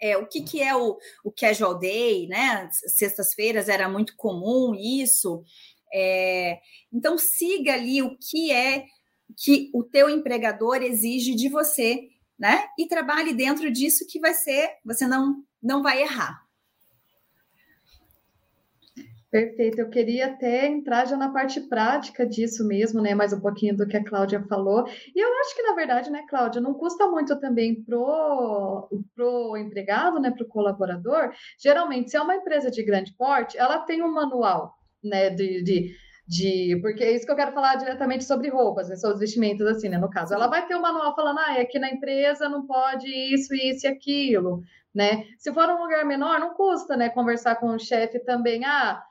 É, 0.00 0.16
o 0.16 0.26
que, 0.26 0.42
que 0.42 0.62
é 0.62 0.76
o, 0.76 0.96
o 1.24 1.32
casual 1.32 1.78
day, 1.78 2.28
né? 2.28 2.68
Sextas-feiras 2.72 3.68
era 3.68 3.88
muito 3.88 4.14
comum 4.16 4.74
isso. 4.74 5.42
É, 5.92 6.58
então, 6.92 7.16
siga 7.18 7.72
ali 7.72 8.02
o 8.02 8.16
que 8.18 8.52
é 8.52 8.84
que 9.36 9.70
o 9.74 9.82
teu 9.82 10.08
empregador 10.08 10.82
exige 10.82 11.34
de 11.34 11.48
você, 11.48 12.08
né? 12.38 12.66
E 12.78 12.86
trabalhe 12.86 13.34
dentro 13.34 13.70
disso 13.70 14.06
que 14.08 14.20
vai 14.20 14.34
ser, 14.34 14.70
você 14.84 15.06
não, 15.06 15.42
não 15.62 15.82
vai 15.82 16.02
errar. 16.02 16.48
Perfeito, 19.30 19.78
eu 19.78 19.90
queria 19.90 20.28
até 20.28 20.66
entrar 20.66 21.04
já 21.04 21.14
na 21.14 21.30
parte 21.30 21.60
prática 21.60 22.26
disso 22.26 22.66
mesmo, 22.66 23.02
né? 23.02 23.14
Mais 23.14 23.30
um 23.30 23.40
pouquinho 23.40 23.76
do 23.76 23.86
que 23.86 23.94
a 23.94 24.02
Cláudia 24.02 24.42
falou. 24.48 24.86
E 25.14 25.22
eu 25.22 25.28
acho 25.40 25.54
que, 25.54 25.62
na 25.62 25.74
verdade, 25.74 26.10
né, 26.10 26.24
Cláudia, 26.26 26.62
não 26.62 26.72
custa 26.72 27.06
muito 27.08 27.38
também 27.38 27.84
pro, 27.84 28.88
pro 29.14 29.54
empregado, 29.58 30.18
né, 30.18 30.30
pro 30.30 30.48
colaborador. 30.48 31.30
Geralmente, 31.62 32.10
se 32.10 32.16
é 32.16 32.22
uma 32.22 32.36
empresa 32.36 32.70
de 32.70 32.82
grande 32.82 33.14
porte, 33.18 33.58
ela 33.58 33.80
tem 33.80 34.02
um 34.02 34.10
manual 34.10 34.72
né, 35.04 35.28
de, 35.28 35.62
de, 35.62 35.94
de, 36.28 36.78
porque 36.82 37.02
é 37.02 37.12
isso 37.12 37.24
que 37.24 37.32
eu 37.32 37.36
quero 37.36 37.52
falar 37.52 37.76
diretamente 37.76 38.24
sobre 38.24 38.50
roupas, 38.50 38.88
né, 38.88 38.96
sobre 38.96 39.14
os 39.14 39.20
vestimentos, 39.20 39.66
assim, 39.66 39.88
né, 39.88 39.96
no 39.96 40.10
caso. 40.10 40.34
Ela 40.34 40.46
vai 40.46 40.66
ter 40.66 40.76
um 40.76 40.82
manual 40.82 41.14
falando, 41.16 41.38
ah, 41.38 41.52
aqui 41.60 41.78
na 41.78 41.90
empresa 41.90 42.50
não 42.50 42.66
pode 42.66 43.08
isso, 43.08 43.54
isso 43.54 43.86
e 43.86 43.88
aquilo, 43.88 44.60
né? 44.94 45.24
Se 45.38 45.52
for 45.54 45.66
um 45.70 45.82
lugar 45.82 46.04
menor, 46.04 46.38
não 46.38 46.52
custa, 46.54 46.96
né, 46.98 47.08
conversar 47.08 47.56
com 47.56 47.68
o 47.68 47.78
chefe 47.78 48.18
também, 48.20 48.62
ah, 48.66 49.02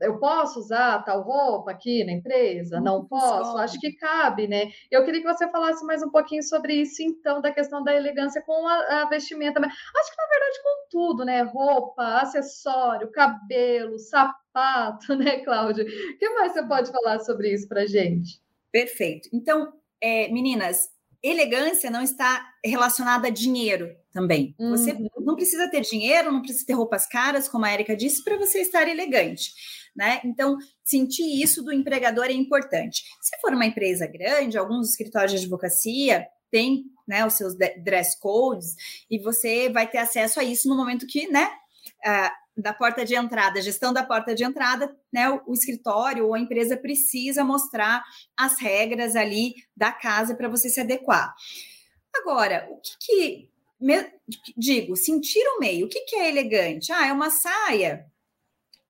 eu 0.00 0.18
posso 0.18 0.60
usar 0.60 1.02
tal 1.04 1.22
roupa 1.22 1.72
aqui 1.72 2.04
na 2.04 2.12
empresa? 2.12 2.80
Não 2.80 3.04
posso? 3.04 3.58
Acho 3.58 3.78
que 3.80 3.92
cabe, 3.92 4.46
né? 4.46 4.70
Eu 4.90 5.04
queria 5.04 5.20
que 5.20 5.26
você 5.26 5.50
falasse 5.50 5.84
mais 5.84 6.02
um 6.02 6.10
pouquinho 6.10 6.42
sobre 6.42 6.74
isso, 6.74 7.02
então, 7.02 7.40
da 7.40 7.52
questão 7.52 7.82
da 7.82 7.94
elegância 7.94 8.42
com 8.42 8.66
a, 8.66 9.02
a 9.02 9.08
vestimenta. 9.08 9.60
Acho 9.60 10.10
que, 10.10 10.16
na 10.16 10.28
verdade, 10.28 10.62
com 10.62 10.88
tudo, 10.90 11.24
né? 11.24 11.42
Roupa, 11.42 12.20
acessório, 12.20 13.10
cabelo, 13.10 13.98
sapato, 13.98 15.14
né, 15.16 15.38
Cláudia? 15.40 15.84
O 15.84 16.18
que 16.18 16.28
mais 16.30 16.52
você 16.52 16.62
pode 16.66 16.90
falar 16.92 17.18
sobre 17.20 17.52
isso 17.52 17.68
para 17.68 17.86
gente? 17.86 18.40
Perfeito. 18.70 19.28
Então, 19.32 19.72
é, 20.00 20.28
meninas, 20.28 20.90
elegância 21.22 21.90
não 21.90 22.02
está 22.02 22.46
relacionada 22.64 23.28
a 23.28 23.30
dinheiro 23.30 23.96
também. 24.12 24.54
Uhum. 24.58 24.70
Não 25.28 25.36
precisa 25.36 25.70
ter 25.70 25.82
dinheiro, 25.82 26.32
não 26.32 26.40
precisa 26.40 26.64
ter 26.64 26.72
roupas 26.72 27.06
caras, 27.06 27.50
como 27.50 27.66
a 27.66 27.74
Erika 27.74 27.94
disse, 27.94 28.24
para 28.24 28.38
você 28.38 28.62
estar 28.62 28.88
elegante. 28.88 29.52
Né? 29.94 30.22
Então, 30.24 30.56
sentir 30.82 31.42
isso 31.42 31.62
do 31.62 31.70
empregador 31.70 32.24
é 32.24 32.32
importante. 32.32 33.04
Se 33.20 33.38
for 33.38 33.52
uma 33.52 33.66
empresa 33.66 34.06
grande, 34.06 34.56
alguns 34.56 34.88
escritórios 34.88 35.32
de 35.32 35.36
advocacia 35.36 36.26
têm 36.50 36.84
né, 37.06 37.26
os 37.26 37.34
seus 37.34 37.54
dress 37.54 38.18
codes 38.18 38.74
e 39.10 39.18
você 39.18 39.68
vai 39.68 39.86
ter 39.86 39.98
acesso 39.98 40.40
a 40.40 40.44
isso 40.44 40.66
no 40.66 40.74
momento 40.74 41.06
que, 41.06 41.28
né, 41.28 41.50
da 42.56 42.72
porta 42.72 43.04
de 43.04 43.14
entrada, 43.14 43.60
gestão 43.60 43.92
da 43.92 44.02
porta 44.02 44.34
de 44.34 44.44
entrada, 44.44 44.96
né, 45.12 45.28
o, 45.28 45.42
o 45.48 45.52
escritório 45.52 46.24
ou 46.24 46.32
a 46.32 46.40
empresa 46.40 46.74
precisa 46.74 47.44
mostrar 47.44 48.02
as 48.34 48.58
regras 48.58 49.14
ali 49.14 49.56
da 49.76 49.92
casa 49.92 50.34
para 50.34 50.48
você 50.48 50.70
se 50.70 50.80
adequar. 50.80 51.34
Agora, 52.16 52.66
o 52.70 52.80
que, 52.80 52.96
que 52.98 53.57
me, 53.80 54.04
digo, 54.56 54.96
sentir 54.96 55.46
o 55.56 55.60
meio, 55.60 55.86
o 55.86 55.88
que, 55.88 56.00
que 56.00 56.16
é 56.16 56.28
elegante? 56.28 56.92
Ah, 56.92 57.06
é 57.06 57.12
uma 57.12 57.30
saia. 57.30 58.06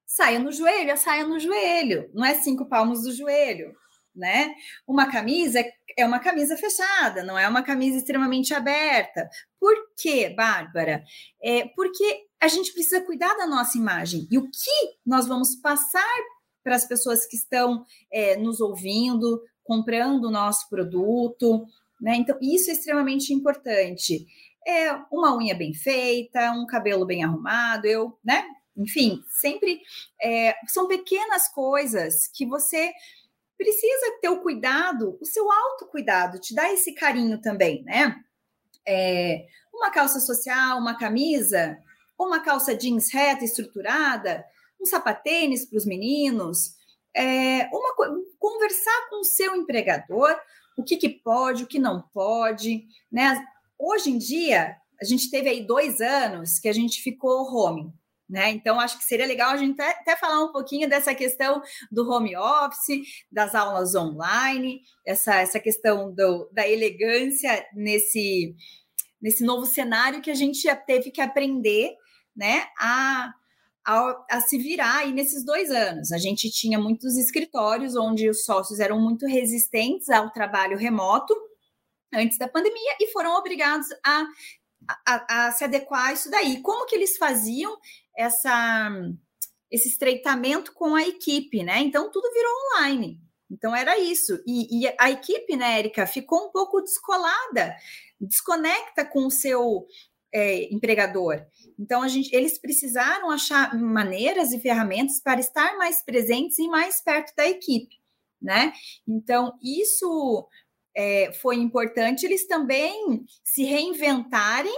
Saia 0.07 0.39
no 0.39 0.51
joelho, 0.51 0.93
a 0.93 0.97
saia 0.97 1.27
no 1.27 1.39
joelho, 1.39 2.11
não 2.15 2.25
é 2.25 2.35
cinco 2.35 2.67
palmos 2.67 3.03
do 3.03 3.13
joelho, 3.13 3.75
né? 4.15 4.55
Uma 4.87 5.11
camisa 5.11 5.63
é 5.97 6.07
uma 6.07 6.21
camisa 6.21 6.57
fechada, 6.57 7.25
não 7.25 7.37
é 7.37 7.49
uma 7.49 7.63
camisa 7.63 7.99
extremamente 7.99 8.55
aberta. 8.55 9.29
Por 9.59 9.75
quê, 10.01 10.31
Bárbara? 10.31 11.03
É 11.43 11.67
porque 11.75 12.25
a 12.41 12.47
gente 12.47 12.73
precisa 12.73 13.01
cuidar 13.01 13.35
da 13.35 13.47
nossa 13.47 13.77
imagem. 13.77 14.27
E 14.31 14.39
o 14.39 14.49
que 14.49 14.97
nós 15.05 15.27
vamos 15.27 15.57
passar 15.57 16.19
para 16.63 16.77
as 16.77 16.87
pessoas 16.87 17.27
que 17.27 17.37
estão 17.37 17.85
é, 18.13 18.37
nos 18.37 18.61
ouvindo, 18.61 19.43
comprando 19.65 20.27
o 20.27 20.31
nosso 20.31 20.69
produto, 20.69 21.67
né? 22.01 22.17
Então, 22.17 22.39
isso 22.41 22.71
é 22.71 22.75
extremamente 22.75 23.33
importante. 23.33 24.25
É 24.67 24.93
uma 25.11 25.37
unha 25.37 25.55
bem 25.55 25.73
feita, 25.73 26.53
um 26.53 26.67
cabelo 26.67 27.07
bem 27.07 27.25
arrumado, 27.25 27.87
eu, 27.87 28.19
né? 28.25 28.45
Enfim, 28.77 29.23
sempre 29.29 29.81
é, 30.23 30.55
são 30.69 30.87
pequenas 30.87 31.49
coisas 31.49 32.29
que 32.29 32.47
você 32.47 32.93
precisa 33.57 34.19
ter 34.21 34.29
o 34.29 34.41
cuidado, 34.41 35.19
o 35.21 35.27
seu 35.27 35.51
autocuidado, 35.51 36.39
te 36.39 36.55
dá 36.55 36.73
esse 36.73 36.93
carinho 36.95 37.41
também, 37.41 37.83
né? 37.83 38.17
É, 38.87 39.47
uma 39.75 39.91
calça 39.91 40.21
social, 40.21 40.79
uma 40.79 40.97
camisa, 40.97 41.77
uma 42.19 42.41
calça 42.41 42.75
jeans 42.75 43.13
reta, 43.13 43.45
estruturada, 43.45 44.45
um 44.81 44.87
sapatênis 44.87 45.67
para 45.67 45.77
os 45.77 45.85
meninos, 45.85 46.77
é, 47.15 47.69
uma, 47.73 47.95
conversar 48.39 49.09
com 49.11 49.21
o 49.21 49.25
seu 49.25 49.57
empregador, 49.57 50.37
o 50.77 50.85
que, 50.85 50.97
que 50.97 51.09
pode, 51.09 51.65
o 51.65 51.67
que 51.67 51.81
não 51.81 52.03
pode, 52.15 52.87
né? 53.11 53.45
Hoje 53.79 54.11
em 54.11 54.19
dia, 54.19 54.77
a 55.01 55.05
gente 55.05 55.31
teve 55.31 55.49
aí 55.49 55.65
dois 55.65 56.01
anos 56.01 56.59
que 56.59 56.69
a 56.69 56.73
gente 56.73 57.01
ficou 57.01 57.45
home, 57.55 57.93
né? 58.29 58.51
Então, 58.51 58.81
acho 58.81 58.99
que 58.99 59.05
seria 59.05 59.25
legal 59.25 59.51
a 59.51 59.57
gente 59.57 59.81
até, 59.81 60.17
falar 60.17 60.43
um 60.43 60.53
pouquinho 60.53 60.89
dessa 60.89 61.15
questão 61.15 61.63
do 61.91 62.11
home 62.11 62.37
office, 62.37 63.07
das 63.31 63.55
aulas 63.55 63.95
online, 63.95 64.83
essa, 65.07 65.37
essa 65.37 65.61
questão 65.61 66.13
do, 66.13 66.51
da 66.53 66.69
elegância 66.69 67.65
nesse, 67.73 68.55
nesse 69.23 69.45
novo 69.45 69.65
cenário 69.65 70.21
que 70.21 70.31
a 70.31 70.35
gente 70.35 70.61
já 70.61 70.75
teve 70.75 71.13
que 71.13 71.21
aprender 71.21 71.95
né, 72.37 72.67
a, 72.81 73.33
a, 73.87 74.25
a, 74.29 74.41
se 74.41 74.59
virar 74.59 74.99
aí 74.99 75.13
nesses 75.13 75.45
dois 75.45 75.71
anos. 75.71 76.11
A 76.11 76.19
gente 76.19 76.51
tinha 76.51 76.81
muitos 76.81 77.17
escritórios 77.17 77.95
onde 77.95 78.29
os 78.29 78.45
sócios 78.45 78.81
eram 78.81 79.01
muito 79.01 79.25
resistentes 79.25 80.09
ao 80.09 80.33
trabalho 80.33 80.77
remoto 80.77 81.35
antes 82.13 82.39
da 82.39 82.49
pandemia 82.49 82.97
e 83.01 83.11
foram 83.13 83.35
obrigados 83.35 83.89
a, 84.05 84.27
a, 85.07 85.47
a 85.47 85.53
se 85.53 85.65
adequar 85.65 86.07
a 86.07 86.13
isso 86.13 86.31
daí. 86.31 86.61
Como 86.63 86.87
que 86.87 86.95
eles 86.95 87.17
faziam 87.17 87.77
essa, 88.17 88.91
esse 89.71 89.89
estreitamento 89.89 90.73
com 90.73 90.95
a 90.95 91.03
equipe, 91.03 91.63
né? 91.63 91.81
Então 91.81 92.11
tudo 92.11 92.33
virou 92.33 92.53
online. 92.73 93.21
Então 93.51 93.75
era 93.75 93.99
isso. 93.99 94.43
E, 94.47 94.85
e 94.85 94.95
a 94.99 95.11
equipe, 95.11 95.57
né, 95.57 95.79
Érica, 95.79 96.07
ficou 96.07 96.49
um 96.49 96.51
pouco 96.51 96.81
descolada, 96.83 97.75
desconecta 98.21 99.05
com 99.05 99.27
o 99.27 99.31
seu 99.31 99.87
é, 100.33 100.73
empregador. 100.73 101.45
Então, 101.79 102.03
a 102.03 102.09
gente, 102.09 102.35
eles 102.35 102.59
precisaram 102.59 103.31
achar 103.31 103.75
maneiras 103.75 104.53
e 104.53 104.61
ferramentas 104.61 105.21
para 105.21 105.41
estar 105.41 105.77
mais 105.77 106.03
presentes 106.03 106.59
e 106.59 106.69
mais 106.69 107.01
perto 107.01 107.35
da 107.35 107.49
equipe, 107.49 107.97
né? 108.41 108.73
Então, 109.07 109.57
isso 109.63 110.47
é, 110.97 111.33
foi 111.33 111.57
importante. 111.57 112.25
Eles 112.25 112.47
também 112.47 113.25
se 113.45 113.65
reinventarem 113.65 114.77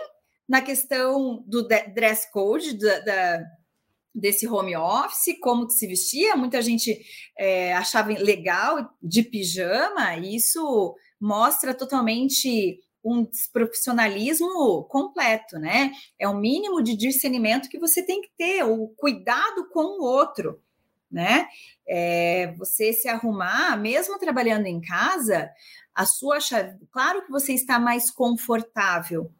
na 0.48 0.60
questão 0.60 1.44
do 1.46 1.66
dress 1.66 2.30
code, 2.32 2.76
da, 2.78 3.00
da 3.00 3.44
desse 4.12 4.46
home 4.46 4.76
office, 4.76 5.38
como 5.40 5.66
que 5.66 5.74
se 5.74 5.86
vestia. 5.86 6.36
Muita 6.36 6.60
gente 6.60 7.00
é, 7.38 7.72
achava 7.74 8.10
legal 8.10 8.90
de 9.00 9.22
pijama. 9.22 10.16
Isso 10.16 10.94
mostra 11.20 11.72
totalmente 11.72 12.80
um 13.04 13.24
desprofissionalismo 13.24 14.84
completo, 14.88 15.58
né? 15.58 15.90
É 16.18 16.28
o 16.28 16.36
mínimo 16.36 16.82
de 16.82 16.96
discernimento 16.96 17.68
que 17.68 17.78
você 17.78 18.04
tem 18.04 18.20
que 18.20 18.30
ter, 18.36 18.62
o 18.64 18.88
cuidado 18.96 19.68
com 19.72 20.00
o 20.00 20.04
outro, 20.04 20.60
né? 21.10 21.48
É, 21.86 22.52
você 22.56 22.92
se 22.92 23.08
arrumar, 23.08 23.76
mesmo 23.76 24.18
trabalhando 24.18 24.66
em 24.66 24.80
casa, 24.80 25.50
a 25.94 26.06
sua 26.06 26.40
chave, 26.40 26.78
claro 26.90 27.22
que 27.22 27.30
você 27.30 27.52
está 27.52 27.78
mais 27.78 28.10
confortável, 28.10 29.30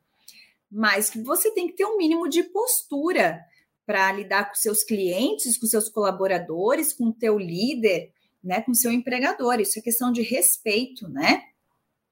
mas 0.70 1.10
que 1.10 1.20
você 1.22 1.52
tem 1.52 1.68
que 1.68 1.74
ter 1.74 1.84
um 1.84 1.96
mínimo 1.96 2.28
de 2.28 2.42
postura 2.42 3.40
para 3.86 4.12
lidar 4.12 4.48
com 4.48 4.54
seus 4.54 4.84
clientes, 4.84 5.58
com 5.58 5.66
seus 5.66 5.88
colaboradores, 5.88 6.92
com 6.92 7.06
o 7.06 7.12
teu 7.12 7.38
líder, 7.38 8.12
né, 8.42 8.60
com 8.62 8.72
seu 8.72 8.92
empregador. 8.92 9.60
Isso 9.60 9.78
é 9.78 9.82
questão 9.82 10.12
de 10.12 10.22
respeito, 10.22 11.08
né? 11.08 11.42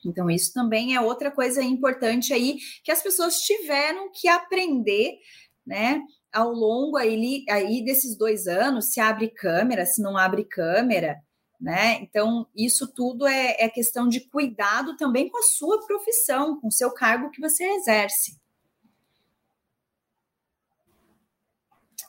Então, 0.04 0.30
isso 0.30 0.52
também 0.52 0.94
é 0.94 1.00
outra 1.00 1.30
coisa 1.30 1.62
importante 1.62 2.32
aí 2.32 2.58
que 2.84 2.90
as 2.90 3.02
pessoas 3.02 3.40
tiveram 3.40 4.10
que 4.12 4.28
aprender, 4.28 5.18
né? 5.66 6.02
Ao 6.32 6.50
longo 6.52 6.96
aí, 6.96 7.44
aí 7.48 7.84
desses 7.84 8.16
dois 8.16 8.46
anos, 8.46 8.92
se 8.92 9.00
abre 9.00 9.28
câmera, 9.28 9.86
se 9.86 10.02
não 10.02 10.16
abre 10.16 10.44
câmera, 10.44 11.16
né? 11.60 11.94
Então, 12.02 12.46
isso 12.54 12.92
tudo 12.92 13.26
é, 13.26 13.56
é 13.58 13.68
questão 13.68 14.08
de 14.08 14.20
cuidado 14.28 14.96
também 14.96 15.28
com 15.28 15.38
a 15.38 15.42
sua 15.42 15.84
profissão, 15.86 16.60
com 16.60 16.68
o 16.68 16.72
seu 16.72 16.92
cargo 16.92 17.30
que 17.30 17.40
você 17.40 17.64
exerce. 17.64 18.38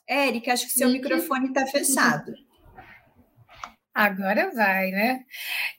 Érica, 0.07 0.53
acho 0.53 0.65
que 0.65 0.73
seu 0.73 0.89
microfone 0.89 1.47
está 1.47 1.65
fechado. 1.67 2.33
Agora 3.93 4.51
vai, 4.51 4.91
né? 4.91 5.23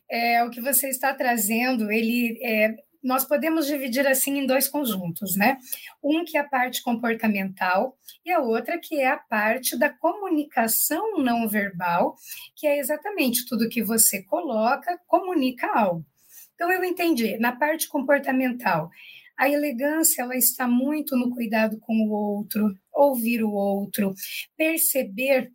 É, 0.08 0.44
o 0.44 0.50
que 0.50 0.60
você 0.60 0.88
está 0.88 1.14
trazendo, 1.14 1.90
ele 1.90 2.38
é, 2.44 2.74
nós 3.02 3.24
podemos 3.24 3.66
dividir 3.66 4.06
assim 4.06 4.38
em 4.38 4.46
dois 4.46 4.68
conjuntos, 4.68 5.36
né? 5.36 5.58
Um 6.02 6.24
que 6.24 6.36
é 6.36 6.40
a 6.40 6.48
parte 6.48 6.82
comportamental 6.82 7.96
e 8.24 8.30
a 8.30 8.40
outra 8.40 8.78
que 8.78 9.00
é 9.00 9.08
a 9.08 9.16
parte 9.16 9.76
da 9.76 9.88
comunicação 9.88 11.18
não 11.18 11.48
verbal, 11.48 12.16
que 12.54 12.66
é 12.66 12.78
exatamente 12.78 13.46
tudo 13.46 13.68
que 13.68 13.82
você 13.82 14.22
coloca 14.22 14.98
comunica 15.06 15.66
algo. 15.74 16.04
Então 16.54 16.70
eu 16.70 16.84
entendi, 16.84 17.38
na 17.38 17.52
parte 17.52 17.88
comportamental, 17.88 18.90
a 19.40 19.48
elegância 19.48 20.20
ela 20.20 20.36
está 20.36 20.68
muito 20.68 21.16
no 21.16 21.30
cuidado 21.30 21.80
com 21.80 21.94
o 21.94 22.10
outro, 22.10 22.76
ouvir 22.92 23.42
o 23.42 23.50
outro, 23.50 24.12
perceber 24.54 25.50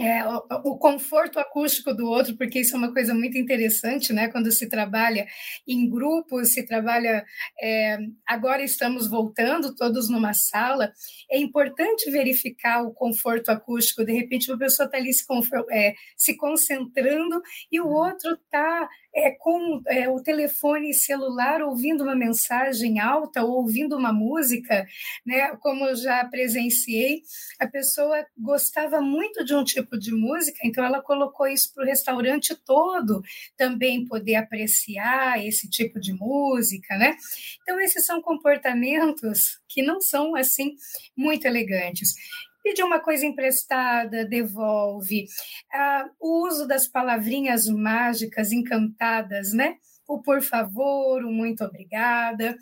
é, 0.00 0.26
o, 0.26 0.42
o, 0.64 0.78
conforto 0.78 1.38
acústico 1.38 1.92
do 1.92 2.08
outro, 2.08 2.34
porque 2.34 2.60
isso 2.60 2.74
é 2.74 2.78
uma 2.78 2.90
coisa 2.90 3.12
muito 3.12 3.36
interessante, 3.36 4.14
né? 4.14 4.28
Quando 4.28 4.50
se 4.50 4.66
trabalha 4.66 5.26
em 5.68 5.90
grupos, 5.90 6.54
se 6.54 6.64
trabalha. 6.64 7.22
É, 7.60 7.98
agora 8.26 8.62
estamos 8.62 9.10
voltando 9.10 9.74
todos 9.74 10.08
numa 10.08 10.32
sala, 10.32 10.90
é 11.30 11.38
importante 11.38 12.10
verificar 12.10 12.82
o 12.82 12.94
conforto 12.94 13.50
acústico. 13.50 14.02
De 14.02 14.12
repente, 14.14 14.50
uma 14.50 14.58
pessoa 14.58 14.86
está 14.86 14.96
ali 14.96 15.12
se, 15.12 15.24
é, 15.70 15.92
se 16.16 16.34
concentrando 16.34 17.42
e 17.70 17.78
o 17.78 17.86
outro 17.86 18.32
está 18.42 18.88
é, 19.14 19.32
com 19.32 19.82
é, 19.86 20.08
o 20.08 20.22
telefone 20.22 20.94
celular 20.94 21.62
ouvindo 21.62 22.04
uma 22.04 22.14
mensagem 22.14 23.00
alta 23.00 23.42
ou 23.42 23.58
ouvindo 23.58 23.96
uma 23.96 24.12
música, 24.12 24.86
né? 25.26 25.56
Como 25.56 25.84
eu 25.84 25.96
já 25.96 26.24
presenciei, 26.24 27.22
a 27.58 27.66
pessoa 27.66 28.24
gostava 28.38 29.00
muito 29.00 29.44
de 29.44 29.54
um 29.54 29.64
tipo 29.64 29.98
de 29.98 30.12
música, 30.12 30.58
então 30.64 30.84
ela 30.84 31.02
colocou 31.02 31.46
isso 31.46 31.72
para 31.74 31.84
o 31.84 31.86
restaurante 31.86 32.54
todo 32.64 33.22
também 33.56 34.04
poder 34.06 34.36
apreciar 34.36 35.44
esse 35.44 35.68
tipo 35.68 35.98
de 36.00 36.12
música, 36.12 36.96
né? 36.96 37.16
Então 37.62 37.80
esses 37.80 38.04
são 38.04 38.22
comportamentos 38.22 39.60
que 39.68 39.82
não 39.82 40.00
são 40.00 40.36
assim 40.36 40.74
muito 41.16 41.46
elegantes 41.46 42.14
pedir 42.62 42.82
uma 42.82 43.00
coisa 43.00 43.26
emprestada, 43.26 44.24
devolve. 44.24 45.26
Ah, 45.72 46.08
o 46.20 46.46
uso 46.46 46.66
das 46.66 46.86
palavrinhas 46.86 47.66
mágicas, 47.66 48.52
encantadas, 48.52 49.52
né? 49.52 49.76
O 50.08 50.20
por 50.20 50.42
favor, 50.42 51.24
o 51.24 51.30
muito 51.30 51.64
obrigada. 51.64 52.56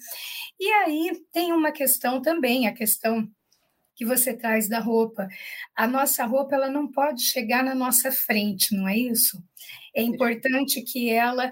E 0.60 0.66
aí 0.84 1.22
tem 1.32 1.52
uma 1.52 1.72
questão 1.72 2.20
também, 2.22 2.66
a 2.66 2.74
questão 2.74 3.28
que 3.98 4.04
você 4.04 4.32
traz 4.32 4.68
da 4.68 4.78
roupa. 4.78 5.28
A 5.74 5.86
nossa 5.86 6.24
roupa 6.24 6.54
ela 6.54 6.70
não 6.70 6.86
pode 6.90 7.22
chegar 7.22 7.64
na 7.64 7.74
nossa 7.74 8.12
frente, 8.12 8.74
não 8.74 8.88
é 8.88 8.96
isso? 8.96 9.42
É 9.94 10.00
importante 10.02 10.80
que 10.82 11.10
ela, 11.10 11.50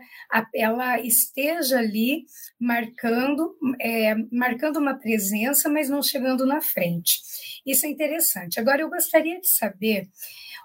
ela 0.54 1.00
esteja 1.00 1.78
ali 1.80 2.24
marcando, 2.60 3.56
é, 3.80 4.14
marcando 4.30 4.76
uma 4.76 4.94
presença, 4.94 5.68
mas 5.68 5.88
não 5.90 6.00
chegando 6.00 6.46
na 6.46 6.60
frente. 6.60 7.18
Isso 7.66 7.84
é 7.84 7.88
interessante. 7.88 8.60
Agora, 8.60 8.80
eu 8.80 8.88
gostaria 8.88 9.40
de 9.40 9.50
saber 9.50 10.08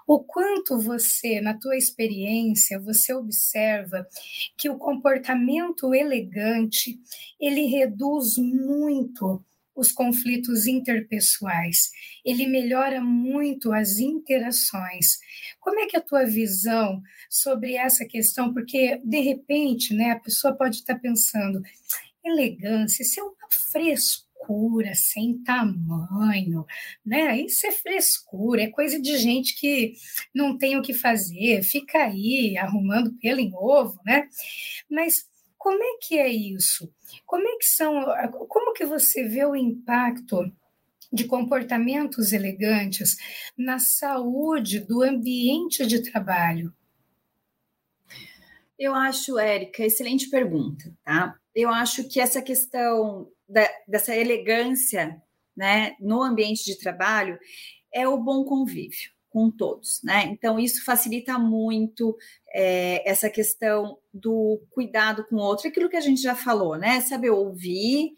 o 0.06 0.20
quanto 0.20 0.78
você, 0.78 1.40
na 1.40 1.54
tua 1.54 1.76
experiência, 1.76 2.78
você 2.78 3.12
observa 3.12 4.06
que 4.56 4.70
o 4.70 4.78
comportamento 4.78 5.94
elegante, 5.94 6.98
ele 7.40 7.66
reduz 7.66 8.36
muito 8.36 9.44
os 9.74 9.90
conflitos 9.90 10.66
interpessoais, 10.66 11.90
ele 12.24 12.46
melhora 12.46 13.00
muito 13.00 13.72
as 13.72 13.98
interações. 13.98 15.18
Como 15.58 15.80
é 15.80 15.86
que 15.86 15.96
é 15.96 15.98
a 15.98 16.02
tua 16.02 16.26
visão 16.26 17.02
sobre 17.30 17.74
essa 17.74 18.04
questão? 18.04 18.52
Porque, 18.52 19.00
de 19.02 19.20
repente, 19.20 19.94
né, 19.94 20.10
a 20.10 20.20
pessoa 20.20 20.54
pode 20.54 20.76
estar 20.76 20.98
pensando, 20.98 21.62
elegância, 22.22 23.02
isso 23.02 23.18
é 23.18 23.22
uma 23.22 23.34
frescura 23.72 24.31
sem 24.94 25.42
tamanho, 25.42 26.66
né? 27.04 27.40
Isso 27.40 27.66
é 27.66 27.72
frescura, 27.72 28.62
é 28.62 28.68
coisa 28.68 29.00
de 29.00 29.16
gente 29.16 29.58
que 29.58 29.94
não 30.34 30.58
tem 30.58 30.76
o 30.76 30.82
que 30.82 30.92
fazer, 30.92 31.62
fica 31.62 31.98
aí 32.04 32.56
arrumando 32.58 33.12
pelo 33.20 33.40
em 33.40 33.52
ovo, 33.54 34.00
né? 34.04 34.28
Mas 34.90 35.26
como 35.56 35.82
é 35.82 35.98
que 36.00 36.18
é 36.18 36.28
isso? 36.28 36.92
Como 37.24 37.46
é 37.46 37.56
que 37.56 37.66
são? 37.66 38.04
Como 38.48 38.72
que 38.72 38.84
você 38.84 39.22
vê 39.22 39.44
o 39.44 39.54
impacto 39.54 40.52
de 41.12 41.24
comportamentos 41.24 42.32
elegantes 42.32 43.16
na 43.56 43.78
saúde 43.78 44.80
do 44.80 45.02
ambiente 45.02 45.86
de 45.86 46.02
trabalho? 46.02 46.74
Eu 48.78 48.94
acho, 48.94 49.38
Érica, 49.38 49.84
excelente 49.84 50.28
pergunta, 50.28 50.92
tá? 51.04 51.36
Eu 51.54 51.70
acho 51.70 52.08
que 52.08 52.18
essa 52.18 52.42
questão 52.42 53.30
da, 53.52 53.68
dessa 53.86 54.16
elegância, 54.16 55.20
né, 55.56 55.94
no 56.00 56.22
ambiente 56.22 56.64
de 56.64 56.78
trabalho 56.78 57.38
é 57.92 58.08
o 58.08 58.16
bom 58.16 58.44
convívio 58.44 59.10
com 59.28 59.50
todos, 59.50 60.00
né? 60.02 60.24
Então, 60.26 60.58
isso 60.58 60.84
facilita 60.84 61.38
muito 61.38 62.16
é, 62.54 63.08
essa 63.08 63.30
questão 63.30 63.98
do 64.12 64.62
cuidado 64.70 65.24
com 65.24 65.36
o 65.36 65.40
outro, 65.40 65.68
aquilo 65.68 65.88
que 65.88 65.96
a 65.96 66.02
gente 66.02 66.20
já 66.20 66.34
falou, 66.34 66.76
né? 66.76 67.00
Saber 67.00 67.30
ouvir, 67.30 68.14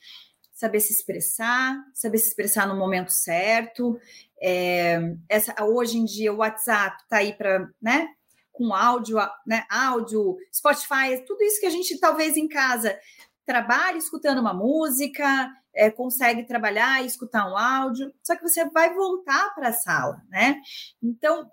saber 0.52 0.80
se 0.80 0.92
expressar, 0.92 1.76
saber 1.92 2.18
se 2.18 2.28
expressar 2.28 2.66
no 2.66 2.76
momento 2.76 3.12
certo. 3.12 3.96
É, 4.42 4.98
essa, 5.28 5.54
hoje 5.64 5.98
em 5.98 6.04
dia, 6.04 6.32
o 6.32 6.38
WhatsApp 6.38 7.02
está 7.02 7.18
aí 7.18 7.32
para, 7.32 7.68
né? 7.80 8.08
Com 8.50 8.74
áudio, 8.74 9.18
né? 9.46 9.64
Áudio, 9.70 10.36
Spotify, 10.52 11.24
tudo 11.24 11.42
isso 11.44 11.60
que 11.60 11.66
a 11.66 11.70
gente 11.70 11.98
talvez 12.00 12.36
em 12.36 12.48
casa 12.48 12.98
trabalhe 13.46 13.98
escutando 13.98 14.40
uma 14.40 14.54
música, 14.54 15.50
é, 15.74 15.90
consegue 15.90 16.44
trabalhar 16.44 17.02
e 17.02 17.06
escutar 17.06 17.50
um 17.50 17.56
áudio, 17.56 18.12
só 18.22 18.36
que 18.36 18.42
você 18.42 18.64
vai 18.70 18.94
voltar 18.94 19.54
para 19.54 19.68
a 19.68 19.72
sala, 19.72 20.22
né? 20.28 20.60
Então, 21.02 21.50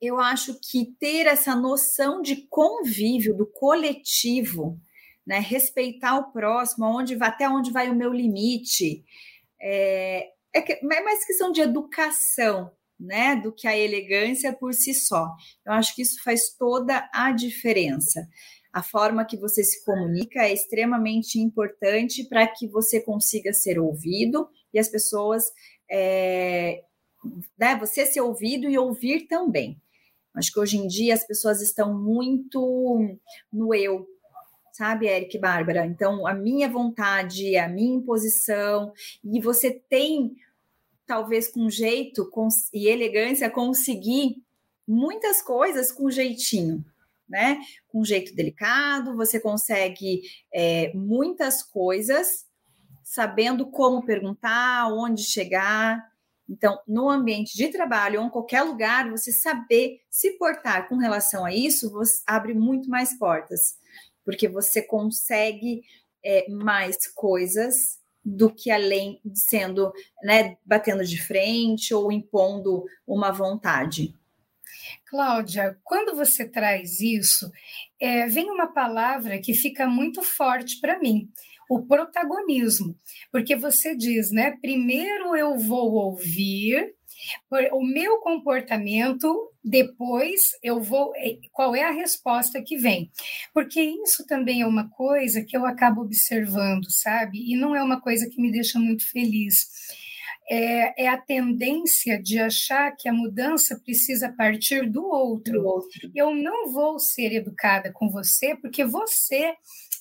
eu 0.00 0.20
acho 0.20 0.58
que 0.60 0.94
ter 0.98 1.26
essa 1.26 1.54
noção 1.54 2.20
de 2.20 2.46
convívio, 2.48 3.34
do 3.34 3.46
coletivo, 3.46 4.78
né? 5.26 5.38
Respeitar 5.38 6.18
o 6.18 6.32
próximo, 6.32 6.86
onde 6.86 7.14
vai, 7.14 7.28
até 7.28 7.48
onde 7.48 7.70
vai 7.70 7.88
o 7.90 7.94
meu 7.94 8.12
limite, 8.12 9.04
é, 9.60 10.30
é, 10.52 10.60
que, 10.60 10.72
é 10.72 11.02
mais 11.02 11.24
questão 11.24 11.50
de 11.52 11.60
educação, 11.60 12.70
né? 12.98 13.36
Do 13.36 13.52
que 13.52 13.66
a 13.66 13.76
elegância 13.76 14.52
por 14.52 14.74
si 14.74 14.92
só. 14.92 15.28
Eu 15.64 15.72
acho 15.72 15.94
que 15.94 16.02
isso 16.02 16.22
faz 16.22 16.50
toda 16.58 17.08
a 17.12 17.30
diferença 17.32 18.28
a 18.74 18.82
forma 18.82 19.24
que 19.24 19.36
você 19.36 19.62
se 19.62 19.84
comunica 19.84 20.40
é 20.40 20.52
extremamente 20.52 21.38
importante 21.38 22.24
para 22.24 22.44
que 22.44 22.66
você 22.66 23.00
consiga 23.00 23.52
ser 23.52 23.78
ouvido 23.78 24.48
e 24.72 24.80
as 24.80 24.88
pessoas, 24.88 25.52
é, 25.88 26.82
né, 27.56 27.76
você 27.78 28.04
ser 28.04 28.20
ouvido 28.20 28.68
e 28.68 28.76
ouvir 28.76 29.28
também. 29.28 29.80
Acho 30.34 30.52
que 30.52 30.58
hoje 30.58 30.76
em 30.76 30.88
dia 30.88 31.14
as 31.14 31.24
pessoas 31.24 31.62
estão 31.62 31.96
muito 31.96 33.16
no 33.52 33.72
eu, 33.72 34.08
sabe, 34.72 35.06
Eric 35.06 35.36
e 35.36 35.40
Bárbara? 35.40 35.86
Então, 35.86 36.26
a 36.26 36.34
minha 36.34 36.68
vontade, 36.68 37.56
a 37.56 37.68
minha 37.68 37.94
imposição, 37.94 38.92
e 39.22 39.40
você 39.40 39.70
tem, 39.70 40.34
talvez 41.06 41.46
com 41.46 41.70
jeito 41.70 42.28
e 42.72 42.88
elegância, 42.88 43.48
conseguir 43.48 44.42
muitas 44.84 45.40
coisas 45.40 45.92
com 45.92 46.10
jeitinho 46.10 46.84
né? 47.34 47.58
Com 47.88 48.00
um 48.00 48.04
jeito 48.04 48.32
delicado, 48.32 49.16
você 49.16 49.40
consegue 49.40 50.22
é, 50.54 50.92
muitas 50.94 51.64
coisas, 51.64 52.46
sabendo 53.02 53.66
como 53.66 54.06
perguntar, 54.06 54.86
onde 54.92 55.24
chegar. 55.24 56.00
Então, 56.48 56.78
no 56.86 57.10
ambiente 57.10 57.56
de 57.56 57.68
trabalho 57.68 58.20
ou 58.20 58.26
em 58.28 58.30
qualquer 58.30 58.62
lugar, 58.62 59.10
você 59.10 59.32
saber 59.32 59.98
se 60.08 60.38
portar 60.38 60.88
com 60.88 60.96
relação 60.96 61.44
a 61.44 61.52
isso, 61.52 61.92
abre 62.24 62.54
muito 62.54 62.88
mais 62.88 63.18
portas, 63.18 63.78
porque 64.24 64.46
você 64.46 64.80
consegue 64.80 65.82
é, 66.24 66.48
mais 66.48 67.04
coisas 67.12 67.98
do 68.24 68.48
que 68.48 68.70
além 68.70 69.20
de 69.24 69.40
sendo, 69.40 69.92
né, 70.22 70.56
batendo 70.64 71.04
de 71.04 71.20
frente 71.20 71.92
ou 71.92 72.12
impondo 72.12 72.84
uma 73.04 73.32
vontade. 73.32 74.14
Cláudia, 75.06 75.78
quando 75.82 76.16
você 76.16 76.48
traz 76.48 77.00
isso, 77.00 77.50
é, 78.00 78.26
vem 78.26 78.50
uma 78.50 78.72
palavra 78.72 79.38
que 79.38 79.54
fica 79.54 79.86
muito 79.86 80.22
forte 80.22 80.80
para 80.80 80.98
mim, 80.98 81.28
o 81.68 81.82
protagonismo, 81.86 82.98
porque 83.32 83.56
você 83.56 83.96
diz, 83.96 84.30
né? 84.30 84.56
Primeiro 84.60 85.34
eu 85.34 85.56
vou 85.56 85.92
ouvir 85.92 86.94
o 87.72 87.82
meu 87.82 88.18
comportamento, 88.18 89.50
depois 89.62 90.40
eu 90.62 90.80
vou. 90.82 91.12
É, 91.16 91.38
qual 91.52 91.74
é 91.74 91.82
a 91.82 91.90
resposta 91.90 92.62
que 92.62 92.76
vem? 92.76 93.10
Porque 93.52 93.80
isso 93.80 94.26
também 94.26 94.62
é 94.62 94.66
uma 94.66 94.88
coisa 94.90 95.42
que 95.42 95.56
eu 95.56 95.64
acabo 95.64 96.02
observando, 96.02 96.90
sabe? 96.90 97.38
E 97.50 97.56
não 97.56 97.74
é 97.74 97.82
uma 97.82 98.00
coisa 98.00 98.28
que 98.28 98.40
me 98.40 98.52
deixa 98.52 98.78
muito 98.78 99.08
feliz 99.10 99.66
é, 100.50 101.04
é, 101.04 101.08
a 101.08 101.16
tendência 101.16 102.20
de 102.22 102.38
achar 102.38 102.94
que 102.96 103.08
a 103.08 103.12
mudança 103.12 103.80
precisa 103.84 104.32
partir 104.36 104.90
do 104.90 105.04
outro. 105.04 105.60
do 105.60 105.66
outro. 105.66 106.10
Eu 106.14 106.34
não 106.34 106.72
vou 106.72 106.98
ser 106.98 107.32
educada 107.32 107.92
com 107.92 108.10
você 108.10 108.56
porque 108.56 108.84
você 108.84 109.54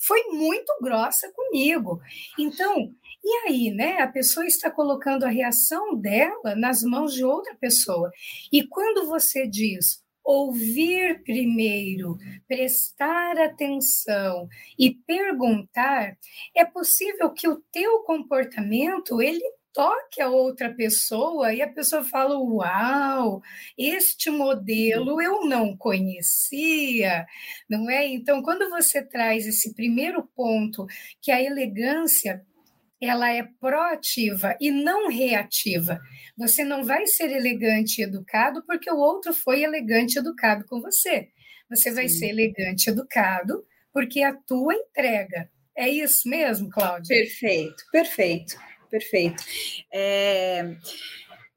foi 0.06 0.24
muito 0.32 0.74
grossa 0.82 1.32
comigo. 1.34 2.02
Então, 2.38 2.94
e 3.24 3.48
aí, 3.48 3.72
né? 3.72 4.02
A 4.02 4.08
pessoa 4.08 4.46
está 4.46 4.70
colocando 4.70 5.24
a 5.24 5.30
reação 5.30 5.96
dela 5.96 6.56
nas 6.56 6.82
mãos 6.82 7.14
de 7.14 7.24
outra 7.24 7.56
pessoa. 7.56 8.12
E 8.52 8.68
quando 8.68 9.08
você 9.08 9.48
diz 9.48 10.04
ouvir 10.24 11.22
primeiro, 11.24 12.18
prestar 12.48 13.38
atenção 13.38 14.48
e 14.80 14.94
perguntar, 14.94 16.18
é 16.56 16.64
possível 16.64 17.30
que 17.32 17.48
o 17.48 17.62
teu 17.72 18.00
comportamento 18.04 19.22
ele 19.22 19.44
toque 19.74 20.22
a 20.22 20.30
outra 20.30 20.74
pessoa 20.74 21.54
e 21.54 21.62
a 21.62 21.68
pessoa 21.68 22.04
fala: 22.04 22.38
Uau, 22.38 23.42
este 23.78 24.30
modelo 24.30 25.22
eu 25.22 25.46
não 25.46 25.76
conhecia, 25.76 27.26
não 27.70 27.90
é? 27.90 28.08
Então, 28.08 28.42
quando 28.42 28.70
você 28.70 29.02
traz 29.04 29.48
esse 29.48 29.74
primeiro 29.74 30.24
ponto, 30.36 30.86
que 31.22 31.32
a 31.32 31.42
elegância 31.42 32.46
ela 33.02 33.30
é 33.30 33.44
proativa 33.60 34.56
e 34.62 34.72
não 34.72 35.10
reativa. 35.10 36.00
Você 36.38 36.64
não 36.64 36.86
vai 36.86 37.06
ser 37.06 37.32
elegante 37.32 38.00
e 38.00 38.04
educado 38.04 38.64
porque 38.66 38.90
o 38.90 38.98
outro 38.98 39.34
foi 39.34 39.64
elegante 39.64 40.16
e 40.16 40.20
educado 40.20 40.64
com 40.66 40.80
você. 40.80 41.28
Você 41.70 41.92
vai 41.92 42.08
Sim. 42.08 42.20
ser 42.20 42.30
elegante 42.30 42.88
e 42.88 42.92
educado 42.92 43.66
porque 43.92 44.22
a 44.22 44.34
tua 44.34 44.74
entrega. 44.74 45.50
É 45.76 45.90
isso 45.90 46.30
mesmo, 46.30 46.70
Cláudia? 46.70 47.16
Perfeito, 47.16 47.84
perfeito, 47.92 48.56
perfeito. 48.94 49.44
É... 49.92 50.78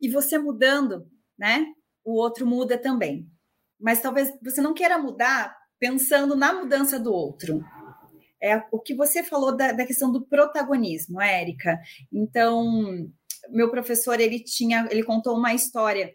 E 0.01 0.09
você 0.09 0.38
mudando, 0.38 1.07
né? 1.38 1.66
O 2.03 2.14
outro 2.14 2.46
muda 2.46 2.79
também. 2.79 3.29
Mas 3.79 4.01
talvez 4.01 4.33
você 4.42 4.62
não 4.62 4.72
queira 4.72 4.99
mudar 4.99 5.55
pensando 5.79 6.35
na 6.35 6.55
mudança 6.55 6.99
do 6.99 7.12
outro. 7.12 7.62
É 8.42 8.62
o 8.72 8.81
que 8.81 8.94
você 8.94 9.22
falou 9.22 9.55
da, 9.55 9.72
da 9.72 9.87
questão 9.87 10.11
do 10.11 10.25
protagonismo, 10.27 11.20
Érica. 11.20 11.79
Então, 12.11 13.07
meu 13.51 13.70
professor, 13.70 14.18
ele 14.18 14.42
tinha, 14.42 14.88
ele 14.90 15.03
contou 15.03 15.37
uma 15.37 15.53
história. 15.53 16.14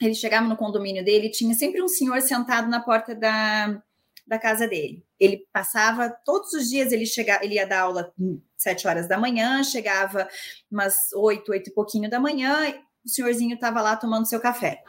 Ele 0.00 0.14
chegava 0.14 0.46
no 0.46 0.56
condomínio 0.56 1.04
dele, 1.04 1.30
tinha 1.30 1.54
sempre 1.54 1.82
um 1.82 1.88
senhor 1.88 2.20
sentado 2.20 2.68
na 2.68 2.80
porta 2.80 3.14
da, 3.14 3.82
da 4.26 4.38
casa 4.38 4.66
dele. 4.66 5.04
Ele 5.18 5.46
passava 5.52 6.10
todos 6.24 6.52
os 6.52 6.68
dias, 6.68 6.92
ele 6.92 7.06
chegava, 7.06 7.44
ele 7.44 7.54
ia 7.54 7.66
dar 7.66 7.80
aula 7.82 8.12
sete 8.56 8.86
horas 8.86 9.08
da 9.08 9.18
manhã, 9.18 9.62
chegava 9.62 10.28
umas 10.70 11.12
oito, 11.14 11.52
oito 11.52 11.70
e 11.70 11.74
pouquinho 11.74 12.08
da 12.08 12.20
manhã, 12.20 12.74
o 13.04 13.08
senhorzinho 13.08 13.54
estava 13.54 13.80
lá 13.80 13.96
tomando 13.96 14.28
seu 14.28 14.40
café. 14.40 14.82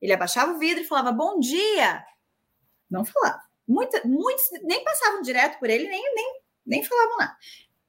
Ele 0.00 0.12
abaixava 0.12 0.52
o 0.52 0.58
vidro 0.58 0.82
e 0.82 0.86
falava 0.86 1.12
bom 1.12 1.38
dia. 1.38 2.04
Não 2.90 3.04
falava. 3.04 3.40
Muita, 3.66 4.06
muitos 4.06 4.44
nem 4.62 4.84
passavam 4.84 5.22
direto 5.22 5.58
por 5.58 5.70
ele, 5.70 5.88
nem, 5.88 6.14
nem, 6.14 6.40
nem 6.66 6.84
falavam 6.84 7.16
nada. 7.16 7.36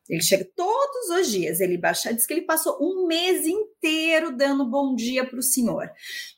Ele 0.08 0.22
chega 0.22 0.48
todos 0.56 1.10
os 1.10 1.32
dias, 1.32 1.60
ele 1.60 1.78
baixa, 1.78 2.14
diz 2.14 2.28
que 2.28 2.34
ele 2.34 2.44
passou 2.44 2.78
um 2.80 3.08
mês 3.08 3.46
inteiro 3.48 4.36
dando 4.38 4.70
bom 4.70 4.96
dia 4.96 5.28
para 5.28 5.40
o 5.40 5.44
senhor. 5.44 5.90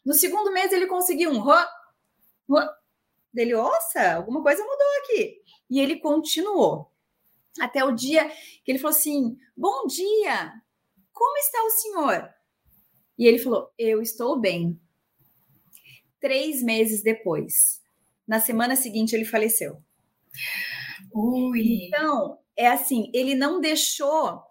No 0.05 0.13
segundo 0.13 0.51
mês, 0.53 0.71
ele 0.71 0.87
conseguiu 0.87 1.31
um 1.31 1.39
rô, 1.39 1.53
rô. 2.49 2.59
Dele, 3.37 3.53
nossa, 3.53 4.15
alguma 4.15 4.41
coisa 4.41 4.63
mudou 4.63 4.87
aqui. 5.03 5.39
E 5.69 5.79
ele 5.79 5.99
continuou. 5.99 6.91
Até 7.59 7.85
o 7.85 7.91
dia 7.91 8.27
que 8.65 8.71
ele 8.71 8.79
falou 8.79 8.97
assim: 8.97 9.37
Bom 9.55 9.85
dia, 9.85 10.51
como 11.13 11.37
está 11.37 11.63
o 11.63 11.69
senhor? 11.69 12.29
E 13.15 13.27
ele 13.27 13.37
falou: 13.37 13.71
Eu 13.77 14.01
estou 14.01 14.39
bem. 14.39 14.81
Três 16.19 16.63
meses 16.63 17.03
depois, 17.03 17.79
na 18.27 18.39
semana 18.39 18.75
seguinte, 18.75 19.13
ele 19.13 19.23
faleceu. 19.23 19.83
Ui. 21.13 21.85
Então, 21.85 22.39
é 22.57 22.67
assim, 22.67 23.11
ele 23.13 23.35
não 23.35 23.61
deixou 23.61 24.41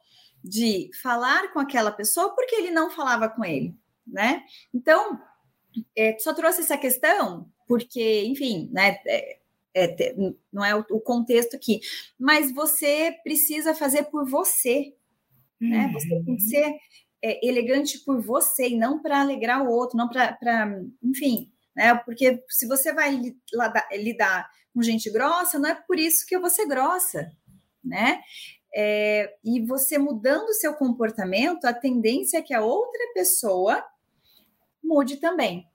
de 0.44 0.90
falar 1.02 1.52
com 1.52 1.58
aquela 1.58 1.90
pessoa 1.90 2.36
porque 2.36 2.54
ele 2.54 2.70
não 2.70 2.88
falava 2.88 3.28
com 3.28 3.44
ele, 3.44 3.76
né? 4.06 4.44
Então, 4.72 5.20
é, 5.98 6.16
só 6.20 6.32
trouxe 6.32 6.60
essa 6.60 6.78
questão 6.78 7.50
porque, 7.66 8.24
enfim, 8.24 8.70
né? 8.72 8.98
É, 9.06 9.38
é, 9.74 10.14
não 10.50 10.64
é 10.64 10.74
o, 10.74 10.84
o, 10.90 11.00
contexto 11.00 11.54
aqui, 11.54 11.80
mas 12.18 12.50
você 12.54 13.14
precisa 13.22 13.74
fazer 13.74 14.04
por 14.04 14.26
você, 14.28 14.94
uhum. 15.60 15.68
né? 15.68 15.90
Você 15.92 16.08
tem 16.08 16.36
que 16.36 16.42
ser 16.42 16.76
é, 17.22 17.46
elegante 17.46 17.98
por 17.98 18.22
você 18.22 18.68
e 18.68 18.76
não 18.76 19.02
para 19.02 19.20
alegrar 19.20 19.62
o 19.62 19.70
outro, 19.70 19.98
não 19.98 20.08
para, 20.08 20.80
enfim, 21.02 21.52
né? 21.74 21.94
Porque 21.94 22.42
se 22.48 22.66
você 22.66 22.92
vai 22.92 23.16
lidar, 23.16 23.88
lidar 23.92 24.50
com 24.72 24.82
gente 24.82 25.10
grossa, 25.10 25.58
não 25.58 25.68
é 25.68 25.74
por 25.74 25.98
isso 25.98 26.26
que 26.26 26.34
eu 26.34 26.40
vou 26.40 26.50
ser 26.50 26.66
grossa, 26.66 27.30
né? 27.84 28.20
É, 28.74 29.34
e 29.44 29.60
você 29.60 29.98
mudando 29.98 30.48
o 30.48 30.54
seu 30.54 30.74
comportamento, 30.74 31.64
a 31.64 31.72
tendência 31.72 32.38
é 32.38 32.42
que 32.42 32.54
a 32.54 32.62
outra 32.62 33.12
pessoa 33.14 33.84
mude 34.82 35.16
também. 35.16 35.66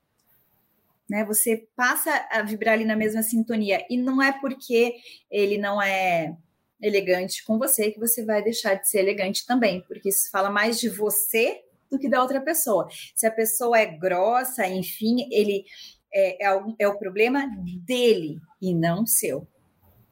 Né? 1.12 1.26
Você 1.26 1.68
passa 1.76 2.26
a 2.32 2.42
vibrar 2.42 2.76
ali 2.76 2.86
na 2.86 2.96
mesma 2.96 3.22
sintonia. 3.22 3.86
E 3.90 3.98
não 3.98 4.22
é 4.22 4.32
porque 4.32 4.96
ele 5.30 5.58
não 5.58 5.82
é 5.82 6.34
elegante 6.82 7.44
com 7.46 7.60
você 7.60 7.92
que 7.92 8.00
você 8.00 8.24
vai 8.24 8.42
deixar 8.42 8.76
de 8.76 8.90
ser 8.90 9.00
elegante 9.00 9.46
também, 9.46 9.82
porque 9.82 10.08
isso 10.08 10.32
fala 10.32 10.50
mais 10.50 10.80
de 10.80 10.88
você 10.88 11.60
do 11.92 12.00
que 12.00 12.08
da 12.08 12.22
outra 12.22 12.40
pessoa. 12.40 12.88
Se 13.14 13.28
a 13.28 13.32
pessoa 13.32 13.78
é 13.78 13.86
grossa, 13.86 14.66
enfim, 14.66 15.28
ele 15.30 15.66
é, 16.14 16.46
é, 16.46 16.56
o, 16.56 16.76
é 16.80 16.88
o 16.88 16.98
problema 16.98 17.46
dele 17.86 18.40
e 18.62 18.74
não 18.74 19.06
seu 19.06 19.46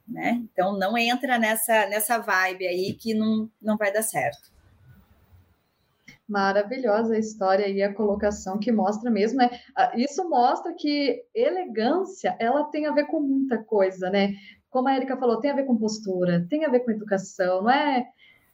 né? 0.06 0.42
Então 0.52 0.78
não 0.78 0.98
entra 0.98 1.38
nessa 1.38 1.88
nessa 1.88 2.18
vibe 2.18 2.68
aí 2.68 2.94
que 2.94 3.14
não, 3.14 3.50
não 3.62 3.78
vai 3.78 3.94
dar 3.94 4.02
certo. 4.02 4.52
Maravilhosa 6.30 7.16
a 7.16 7.20
história 7.20 7.68
e 7.68 7.82
a 7.82 7.94
colocação 7.94 8.60
que 8.60 8.72
mostra 8.72 9.10
mesmo, 9.10 9.40
né? 9.40 9.50
Ah, 9.76 9.92
isso 9.98 10.30
mostra 10.30 10.74
que 10.78 11.24
elegância 11.34 12.38
ela 12.40 12.66
tem 12.66 12.86
a 12.86 12.94
ver 12.94 13.08
com 13.08 13.20
muita 13.20 13.58
coisa, 13.58 14.12
né? 14.12 14.34
Como 14.70 14.88
a 14.88 14.96
Erika 14.96 15.18
falou, 15.18 15.40
tem 15.40 15.50
a 15.50 15.56
ver 15.56 15.66
com 15.66 15.76
postura, 15.76 16.46
tem 16.48 16.66
a 16.66 16.70
ver 16.70 16.82
com 16.82 16.92
educação, 16.92 17.64
não 17.64 17.72
é 17.72 18.06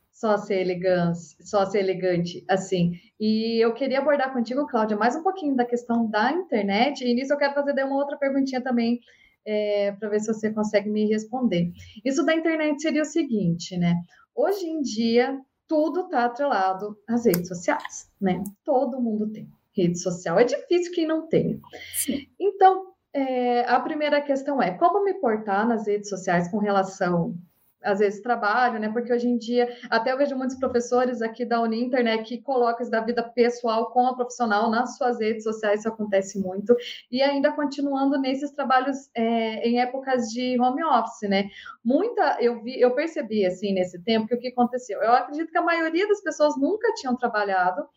só 0.09 0.37
ser 0.37 0.61
elegante, 0.61 1.19
só 1.41 1.65
ser 1.65 1.79
elegante 1.79 2.45
assim. 2.49 2.93
E 3.19 3.61
eu 3.61 3.73
queria 3.73 3.99
abordar 3.99 4.31
contigo, 4.31 4.65
Cláudia, 4.65 4.95
mais 4.95 5.13
um 5.13 5.21
pouquinho 5.21 5.57
da 5.57 5.65
questão 5.65 6.09
da 6.09 6.31
internet. 6.31 7.03
E 7.03 7.13
nisso 7.13 7.33
eu 7.33 7.37
quero 7.37 7.53
fazer 7.53 7.83
uma 7.83 7.97
outra 7.97 8.17
perguntinha 8.17 8.61
também 8.61 9.01
é, 9.45 9.91
para 9.91 10.07
ver 10.07 10.21
se 10.21 10.27
você 10.27 10.53
consegue 10.53 10.89
me 10.89 11.05
responder. 11.07 11.69
Isso 12.05 12.25
da 12.25 12.33
internet 12.33 12.81
seria 12.81 13.01
o 13.01 13.05
seguinte, 13.05 13.77
né? 13.77 13.95
Hoje 14.33 14.65
em 14.65 14.81
dia, 14.81 15.37
tudo 15.67 16.01
está 16.01 16.25
atrelado 16.25 16.97
às 17.07 17.25
redes 17.25 17.47
sociais, 17.47 18.09
né? 18.19 18.43
Todo 18.63 19.01
mundo 19.01 19.31
tem 19.31 19.49
rede 19.75 19.99
social. 19.99 20.39
É 20.39 20.43
difícil 20.43 20.93
quem 20.93 21.05
não 21.05 21.27
tenha. 21.27 21.59
Sim. 21.95 22.27
Então, 22.39 22.93
é, 23.13 23.61
a 23.69 23.79
primeira 23.79 24.21
questão 24.21 24.61
é 24.61 24.71
como 24.71 25.03
me 25.03 25.13
portar 25.15 25.67
nas 25.67 25.87
redes 25.87 26.09
sociais 26.09 26.49
com 26.49 26.57
relação 26.57 27.35
às 27.85 27.99
vezes 27.99 28.21
trabalho, 28.21 28.79
né? 28.79 28.89
Porque 28.89 29.13
hoje 29.13 29.27
em 29.27 29.37
dia, 29.37 29.69
até 29.89 30.11
eu 30.11 30.17
vejo 30.17 30.35
muitos 30.35 30.57
professores 30.57 31.21
aqui 31.21 31.45
da 31.45 31.61
Uninter, 31.61 32.03
né, 32.03 32.17
que 32.17 32.41
colocam 32.41 32.81
isso 32.81 32.91
da 32.91 33.01
vida 33.01 33.23
pessoal 33.23 33.91
com 33.91 34.07
a 34.07 34.15
profissional 34.15 34.69
nas 34.69 34.97
suas 34.97 35.19
redes 35.19 35.43
sociais, 35.43 35.79
isso 35.79 35.89
acontece 35.89 36.39
muito. 36.39 36.75
E 37.11 37.21
ainda 37.21 37.51
continuando 37.51 38.19
nesses 38.19 38.51
trabalhos 38.51 39.09
é, 39.15 39.67
em 39.67 39.79
épocas 39.79 40.29
de 40.29 40.59
home 40.59 40.83
office, 40.83 41.29
né? 41.29 41.49
Muita, 41.83 42.37
eu 42.41 42.61
vi, 42.61 42.79
eu 42.79 42.91
percebi 42.95 43.45
assim 43.45 43.73
nesse 43.73 44.01
tempo 44.03 44.27
que 44.27 44.35
o 44.35 44.39
que 44.39 44.47
aconteceu. 44.47 45.01
Eu 45.01 45.13
acredito 45.13 45.51
que 45.51 45.57
a 45.57 45.61
maioria 45.61 46.07
das 46.07 46.21
pessoas 46.21 46.57
nunca 46.57 46.91
tinham 46.95 47.15
trabalhado 47.15 47.87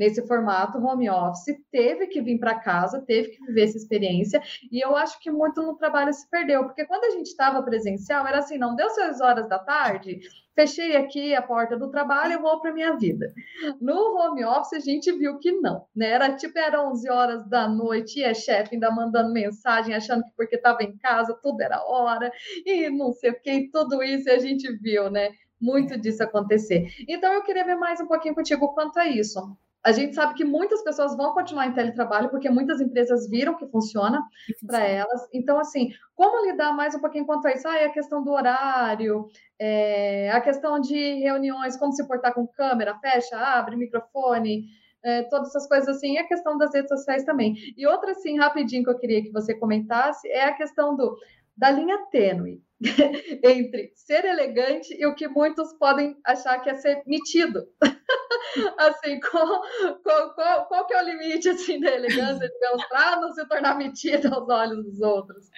nesse 0.00 0.26
formato 0.26 0.78
home 0.78 1.10
office, 1.10 1.54
teve 1.70 2.06
que 2.06 2.22
vir 2.22 2.38
para 2.38 2.58
casa, 2.58 3.04
teve 3.06 3.28
que 3.28 3.44
viver 3.44 3.64
essa 3.64 3.76
experiência, 3.76 4.42
e 4.72 4.82
eu 4.82 4.96
acho 4.96 5.20
que 5.20 5.30
muito 5.30 5.60
no 5.60 5.76
trabalho 5.76 6.10
se 6.10 6.26
perdeu, 6.30 6.64
porque 6.64 6.86
quando 6.86 7.04
a 7.04 7.10
gente 7.10 7.26
estava 7.26 7.62
presencial, 7.62 8.26
era 8.26 8.38
assim, 8.38 8.56
não 8.56 8.74
deu 8.74 8.88
seis 8.88 9.20
horas 9.20 9.46
da 9.46 9.58
tarde, 9.58 10.20
fechei 10.54 10.96
aqui 10.96 11.34
a 11.34 11.42
porta 11.42 11.76
do 11.76 11.90
trabalho, 11.90 12.32
eu 12.32 12.40
vou 12.40 12.58
para 12.62 12.72
minha 12.72 12.96
vida. 12.96 13.30
No 13.78 14.16
home 14.16 14.42
office, 14.42 14.72
a 14.72 14.78
gente 14.78 15.12
viu 15.12 15.38
que 15.38 15.52
não, 15.52 15.84
né? 15.94 16.12
Era 16.12 16.34
tipo, 16.34 16.58
era 16.58 16.82
11 16.82 17.10
horas 17.10 17.46
da 17.46 17.68
noite, 17.68 18.20
e 18.20 18.24
a 18.24 18.32
chefe 18.32 18.76
ainda 18.76 18.90
mandando 18.90 19.34
mensagem, 19.34 19.94
achando 19.94 20.24
que 20.24 20.32
porque 20.34 20.56
estava 20.56 20.82
em 20.82 20.96
casa, 20.96 21.38
tudo 21.42 21.60
era 21.60 21.84
hora, 21.84 22.32
e 22.64 22.88
não 22.88 23.12
sei 23.12 23.32
o 23.32 23.38
que, 23.38 23.68
tudo 23.70 24.02
isso 24.02 24.30
a 24.30 24.38
gente 24.38 24.66
viu, 24.78 25.10
né? 25.10 25.28
Muito 25.60 26.00
disso 26.00 26.22
acontecer. 26.22 26.90
Então, 27.06 27.30
eu 27.34 27.42
queria 27.42 27.66
ver 27.66 27.76
mais 27.76 28.00
um 28.00 28.06
pouquinho 28.06 28.34
contigo 28.34 28.72
quanto 28.72 28.98
a 28.98 29.06
isso 29.06 29.38
a 29.84 29.92
gente 29.92 30.14
sabe 30.14 30.34
que 30.34 30.44
muitas 30.44 30.82
pessoas 30.82 31.16
vão 31.16 31.32
continuar 31.32 31.66
em 31.66 31.72
teletrabalho, 31.72 32.28
porque 32.28 32.50
muitas 32.50 32.80
empresas 32.80 33.28
viram 33.28 33.56
que 33.56 33.66
funciona 33.66 34.22
para 34.66 34.80
elas. 34.80 35.28
Então, 35.32 35.58
assim, 35.58 35.88
como 36.14 36.46
lidar 36.46 36.72
mais 36.72 36.94
um 36.94 37.00
pouquinho 37.00 37.24
quanto 37.24 37.46
a 37.46 37.52
isso? 37.52 37.66
Ah, 37.66 37.86
a 37.86 37.90
questão 37.90 38.22
do 38.22 38.30
horário, 38.30 39.26
é, 39.58 40.30
a 40.30 40.40
questão 40.40 40.78
de 40.80 41.14
reuniões, 41.20 41.76
como 41.76 41.92
se 41.92 42.06
portar 42.06 42.34
com 42.34 42.46
câmera, 42.46 42.98
fecha, 42.98 43.36
abre, 43.36 43.76
microfone, 43.76 44.66
é, 45.02 45.22
todas 45.24 45.48
essas 45.48 45.66
coisas 45.66 45.96
assim, 45.96 46.14
e 46.14 46.18
a 46.18 46.26
questão 46.26 46.58
das 46.58 46.74
redes 46.74 46.90
sociais 46.90 47.24
também. 47.24 47.54
E 47.76 47.86
outra, 47.86 48.10
assim, 48.10 48.38
rapidinho 48.38 48.84
que 48.84 48.90
eu 48.90 48.98
queria 48.98 49.22
que 49.22 49.32
você 49.32 49.54
comentasse 49.54 50.28
é 50.28 50.44
a 50.44 50.54
questão 50.54 50.94
do 50.94 51.16
da 51.60 51.70
linha 51.70 51.98
tênue 52.10 52.62
entre 53.44 53.92
ser 53.94 54.24
elegante 54.24 54.96
e 54.98 55.04
o 55.06 55.14
que 55.14 55.28
muitos 55.28 55.74
podem 55.74 56.16
achar 56.24 56.58
que 56.60 56.70
é 56.70 56.76
ser 56.76 57.02
metido. 57.06 57.68
assim, 58.78 59.20
qual, 59.20 59.62
qual, 60.02 60.34
qual, 60.34 60.66
qual, 60.66 60.86
que 60.86 60.94
é 60.94 61.02
o 61.02 61.04
limite 61.04 61.50
assim, 61.50 61.78
da 61.78 61.90
elegância, 61.90 62.48
digamos, 62.48 62.82
para 62.86 63.20
não 63.20 63.30
se 63.32 63.46
tornar 63.46 63.76
metido 63.76 64.34
aos 64.34 64.48
olhos 64.48 64.82
dos 64.86 65.00
outros? 65.02 65.50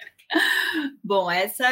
Bom, 1.01 1.31
essa 1.31 1.65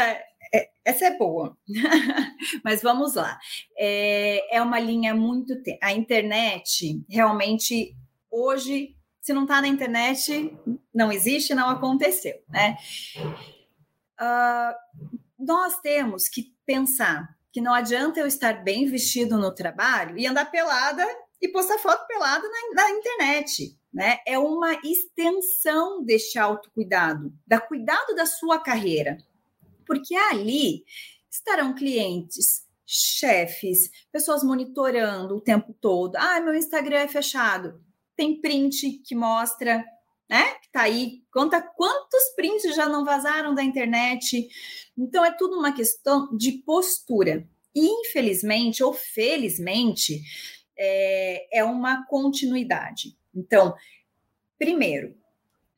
é, 0.53 0.69
essa 0.85 1.07
é 1.07 1.17
boa, 1.17 1.57
mas 2.63 2.81
vamos 2.81 3.15
lá. 3.15 3.37
É, 3.77 4.55
é 4.55 4.61
uma 4.61 4.79
linha 4.79 5.13
muito. 5.13 5.53
A 5.83 5.91
internet 5.91 7.03
realmente 7.09 7.93
hoje, 8.31 8.95
se 9.19 9.33
não 9.33 9.43
está 9.43 9.59
na 9.59 9.67
internet, 9.67 10.57
não 10.95 11.11
existe, 11.11 11.53
não 11.53 11.69
aconteceu, 11.69 12.41
né? 12.47 12.77
Uh, 14.21 14.75
nós 15.39 15.79
temos 15.79 16.29
que 16.29 16.53
pensar 16.65 17.27
que 17.51 17.59
não 17.59 17.73
adianta 17.73 18.19
eu 18.19 18.27
estar 18.27 18.63
bem 18.63 18.85
vestido 18.85 19.37
no 19.37 19.53
trabalho 19.53 20.17
e 20.17 20.27
andar 20.27 20.45
pelada 20.45 21.05
e 21.41 21.47
postar 21.49 21.79
foto 21.79 22.05
pelada 22.07 22.47
na, 22.47 22.83
na 22.83 22.91
internet. 22.91 23.77
Né? 23.93 24.19
É 24.25 24.37
uma 24.37 24.73
extensão 24.85 26.03
deste 26.03 26.39
autocuidado, 26.39 27.33
da 27.45 27.59
cuidado 27.59 28.15
da 28.15 28.25
sua 28.25 28.59
carreira. 28.59 29.17
Porque 29.85 30.15
ali 30.15 30.85
estarão 31.29 31.73
clientes, 31.73 32.65
chefes, 32.85 33.89
pessoas 34.11 34.43
monitorando 34.43 35.35
o 35.35 35.41
tempo 35.41 35.73
todo. 35.73 36.15
Ah, 36.15 36.39
meu 36.39 36.53
Instagram 36.53 36.99
é 36.99 37.07
fechado. 37.07 37.83
Tem 38.15 38.39
print 38.39 39.01
que 39.03 39.15
mostra, 39.15 39.83
né? 40.31 40.53
Que 40.61 40.71
tá 40.71 40.83
aí. 40.83 41.21
Conta 41.29 41.61
quantos 41.61 42.29
prints 42.37 42.73
já 42.73 42.87
não 42.87 43.03
vazaram 43.03 43.53
da 43.53 43.61
internet. 43.61 44.47
Então 44.97 45.25
é 45.25 45.35
tudo 45.35 45.59
uma 45.59 45.73
questão 45.73 46.33
de 46.37 46.53
postura. 46.53 47.45
E, 47.75 47.85
infelizmente 47.85 48.81
ou 48.81 48.93
felizmente, 48.93 50.21
é, 50.77 51.59
é 51.59 51.63
uma 51.65 52.05
continuidade. 52.07 53.17
Então, 53.35 53.75
primeiro, 54.57 55.15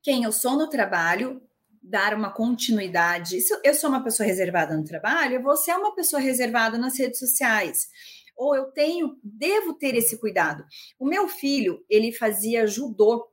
quem 0.04 0.24
eu 0.24 0.32
sou 0.32 0.56
no 0.56 0.70
trabalho, 0.70 1.42
dar 1.82 2.14
uma 2.14 2.32
continuidade. 2.32 3.42
Se 3.42 3.60
eu 3.64 3.74
sou 3.74 3.90
uma 3.90 4.04
pessoa 4.04 4.26
reservada 4.26 4.78
no 4.78 4.84
trabalho, 4.84 5.42
você 5.42 5.72
é 5.72 5.76
uma 5.76 5.96
pessoa 5.96 6.22
reservada 6.22 6.78
nas 6.78 6.98
redes 6.98 7.20
sociais. 7.20 7.90
Ou 8.38 8.56
eu 8.56 8.66
tenho, 8.72 9.18
devo 9.24 9.74
ter 9.74 9.96
esse 9.96 10.18
cuidado. 10.20 10.64
O 11.00 11.06
meu 11.08 11.28
filho, 11.28 11.84
ele 11.90 12.12
fazia 12.12 12.68
judô. 12.68 13.33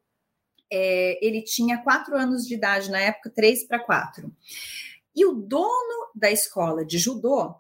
É, 0.73 1.19
ele 1.25 1.43
tinha 1.43 1.83
quatro 1.83 2.17
anos 2.17 2.47
de 2.47 2.55
idade 2.55 2.91
na 2.91 3.01
época, 3.01 3.31
três 3.31 3.67
para 3.67 3.79
quatro. 3.79 4.33
E 5.15 5.25
o 5.25 5.33
dono 5.33 6.11
da 6.15 6.31
escola 6.31 6.85
de 6.85 6.99
judô 6.99 7.55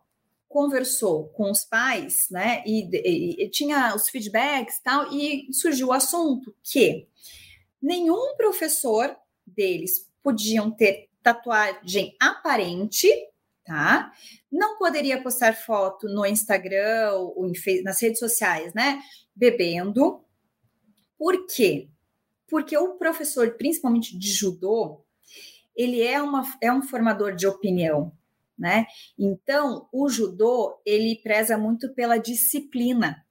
conversou 0.48 1.28
com 1.28 1.50
os 1.50 1.64
pais, 1.64 2.26
né? 2.30 2.62
E, 2.66 2.88
e, 2.92 3.44
e 3.44 3.48
tinha 3.50 3.94
os 3.94 4.08
feedbacks 4.08 4.80
tal, 4.82 5.12
e 5.12 5.46
surgiu 5.52 5.88
o 5.88 5.92
assunto 5.92 6.54
que 6.62 7.06
nenhum 7.80 8.34
professor 8.36 9.16
deles 9.46 10.08
podiam 10.22 10.70
ter 10.70 11.08
tatuagem 11.22 12.16
aparente, 12.20 13.08
tá? 13.64 14.12
Não 14.50 14.76
poderia 14.76 15.22
postar 15.22 15.54
foto 15.54 16.08
no 16.08 16.26
Instagram 16.26 17.12
ou 17.12 17.50
nas 17.84 18.00
redes 18.02 18.18
sociais, 18.18 18.74
né? 18.74 19.00
Bebendo. 19.34 20.24
Por 21.16 21.46
quê? 21.46 21.88
Porque 22.50 22.76
o 22.76 22.96
professor, 22.96 23.52
principalmente 23.52 24.18
de 24.18 24.30
judô, 24.32 25.04
ele 25.74 26.02
é, 26.02 26.20
uma, 26.20 26.42
é 26.60 26.72
um 26.72 26.82
formador 26.82 27.34
de 27.34 27.46
opinião, 27.46 28.12
né? 28.58 28.86
Então, 29.18 29.88
o 29.92 30.08
judô, 30.08 30.78
ele 30.84 31.20
preza 31.22 31.56
muito 31.56 31.94
pela 31.94 32.18
disciplina. 32.18 33.24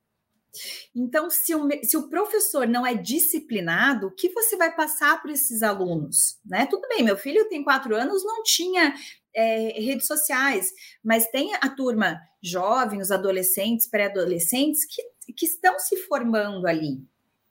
Então, 0.95 1.29
se 1.29 1.53
o, 1.53 1.67
se 1.83 1.95
o 1.95 2.09
professor 2.09 2.67
não 2.67 2.85
é 2.85 2.95
disciplinado, 2.95 4.07
o 4.07 4.11
que 4.11 4.29
você 4.29 4.57
vai 4.57 4.75
passar 4.75 5.21
para 5.21 5.31
esses 5.31 5.61
alunos? 5.61 6.39
Né? 6.43 6.65
Tudo 6.65 6.87
bem, 6.87 7.03
meu 7.03 7.17
filho 7.17 7.47
tem 7.47 7.63
quatro 7.63 7.95
anos, 7.95 8.25
não 8.25 8.41
tinha 8.41 8.95
é, 9.33 9.79
redes 9.79 10.07
sociais, 10.07 10.71
mas 11.03 11.27
tem 11.27 11.53
a 11.55 11.69
turma 11.69 12.19
jovem, 12.41 12.99
os 12.99 13.11
adolescentes, 13.11 13.87
pré-adolescentes, 13.87 14.85
que, 14.85 15.33
que 15.33 15.45
estão 15.45 15.77
se 15.77 15.97
formando 15.97 16.65
ali, 16.65 16.99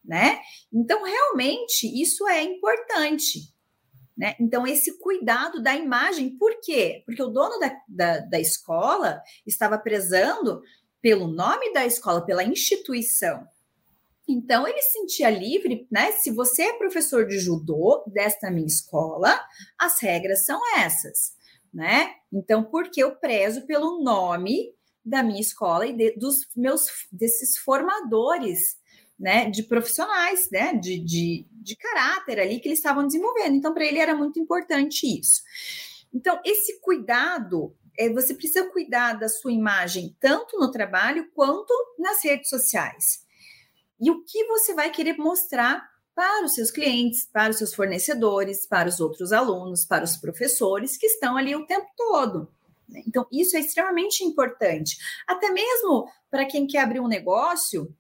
né? 0.09 0.41
Então, 0.73 1.05
realmente, 1.05 1.87
isso 2.01 2.27
é 2.27 2.43
importante. 2.43 3.55
Né? 4.17 4.35
Então, 4.41 4.67
esse 4.67 4.99
cuidado 4.99 5.63
da 5.63 5.77
imagem, 5.77 6.37
por 6.37 6.59
quê? 6.61 7.03
Porque 7.05 7.23
o 7.23 7.29
dono 7.29 7.61
da, 7.61 7.77
da, 7.87 8.19
da 8.21 8.41
escola 8.41 9.23
estava 9.47 9.79
prezando 9.79 10.63
pelo 11.01 11.29
nome 11.29 11.73
da 11.73 11.87
escola, 11.87 12.25
pela 12.25 12.43
instituição. 12.43 13.47
Então 14.29 14.69
ele 14.69 14.83
se 14.83 14.93
sentia 14.93 15.31
livre, 15.31 15.87
né? 15.91 16.13
Se 16.13 16.31
você 16.31 16.65
é 16.65 16.73
professor 16.77 17.27
de 17.27 17.39
judô 17.39 18.05
desta 18.07 18.51
minha 18.51 18.67
escola, 18.67 19.41
as 19.79 20.01
regras 20.03 20.45
são 20.45 20.61
essas, 20.77 21.35
né? 21.73 22.15
Então, 22.31 22.63
porque 22.63 23.03
eu 23.03 23.17
prezo 23.17 23.65
pelo 23.67 24.03
nome 24.03 24.75
da 25.03 25.23
minha 25.23 25.41
escola 25.41 25.87
e 25.87 25.95
de, 25.95 26.11
dos 26.17 26.47
meus 26.55 26.89
desses 27.11 27.57
formadores, 27.57 28.77
né? 29.19 29.51
De 29.51 29.63
profissionais, 29.63 30.49
né? 30.51 30.75
De, 30.75 30.99
de, 30.99 31.47
de 31.51 31.77
caráter 31.77 32.39
ali 32.39 32.61
que 32.61 32.69
eles 32.69 32.79
estavam 32.79 33.07
desenvolvendo. 33.07 33.57
Então, 33.57 33.75
para 33.75 33.85
ele 33.85 33.99
era 33.99 34.15
muito 34.15 34.39
importante 34.39 35.07
isso. 35.07 35.43
Então, 36.13 36.41
esse 36.45 36.81
cuidado 36.81 37.75
é, 37.99 38.09
você 38.09 38.33
precisa 38.33 38.71
cuidar 38.71 39.15
da 39.15 39.29
sua 39.29 39.53
imagem 39.53 40.17
tanto 40.21 40.57
no 40.59 40.71
trabalho 40.71 41.29
quanto 41.35 41.73
nas 41.99 42.23
redes 42.23 42.49
sociais. 42.49 43.27
E 44.01 44.11
o 44.11 44.23
que 44.25 44.45
você 44.45 44.73
vai 44.73 44.91
querer 44.91 45.17
mostrar 45.19 45.85
para 46.15 46.45
os 46.45 46.55
seus 46.55 46.71
clientes, 46.71 47.29
para 47.33 47.51
os 47.51 47.59
seus 47.59 47.75
fornecedores, 47.75 48.67
para 48.67 48.89
os 48.89 49.01
outros 49.01 49.33
alunos, 49.33 49.85
para 49.85 50.05
os 50.05 50.17
professores 50.17 50.97
que 50.97 51.07
estão 51.07 51.37
ali 51.37 51.55
o 51.55 51.67
tempo 51.67 51.87
todo. 51.97 52.49
Né? 52.89 53.03
Então, 53.07 53.27
isso 53.33 53.57
é 53.57 53.61
extremamente 53.61 54.25
importante. 54.25 54.97
Até 55.27 55.51
mesmo 55.51 56.09
para 56.31 56.47
quem 56.47 56.67
quer 56.67 56.81
abrir 56.81 57.01
um 57.01 57.09
negócio, 57.09 57.93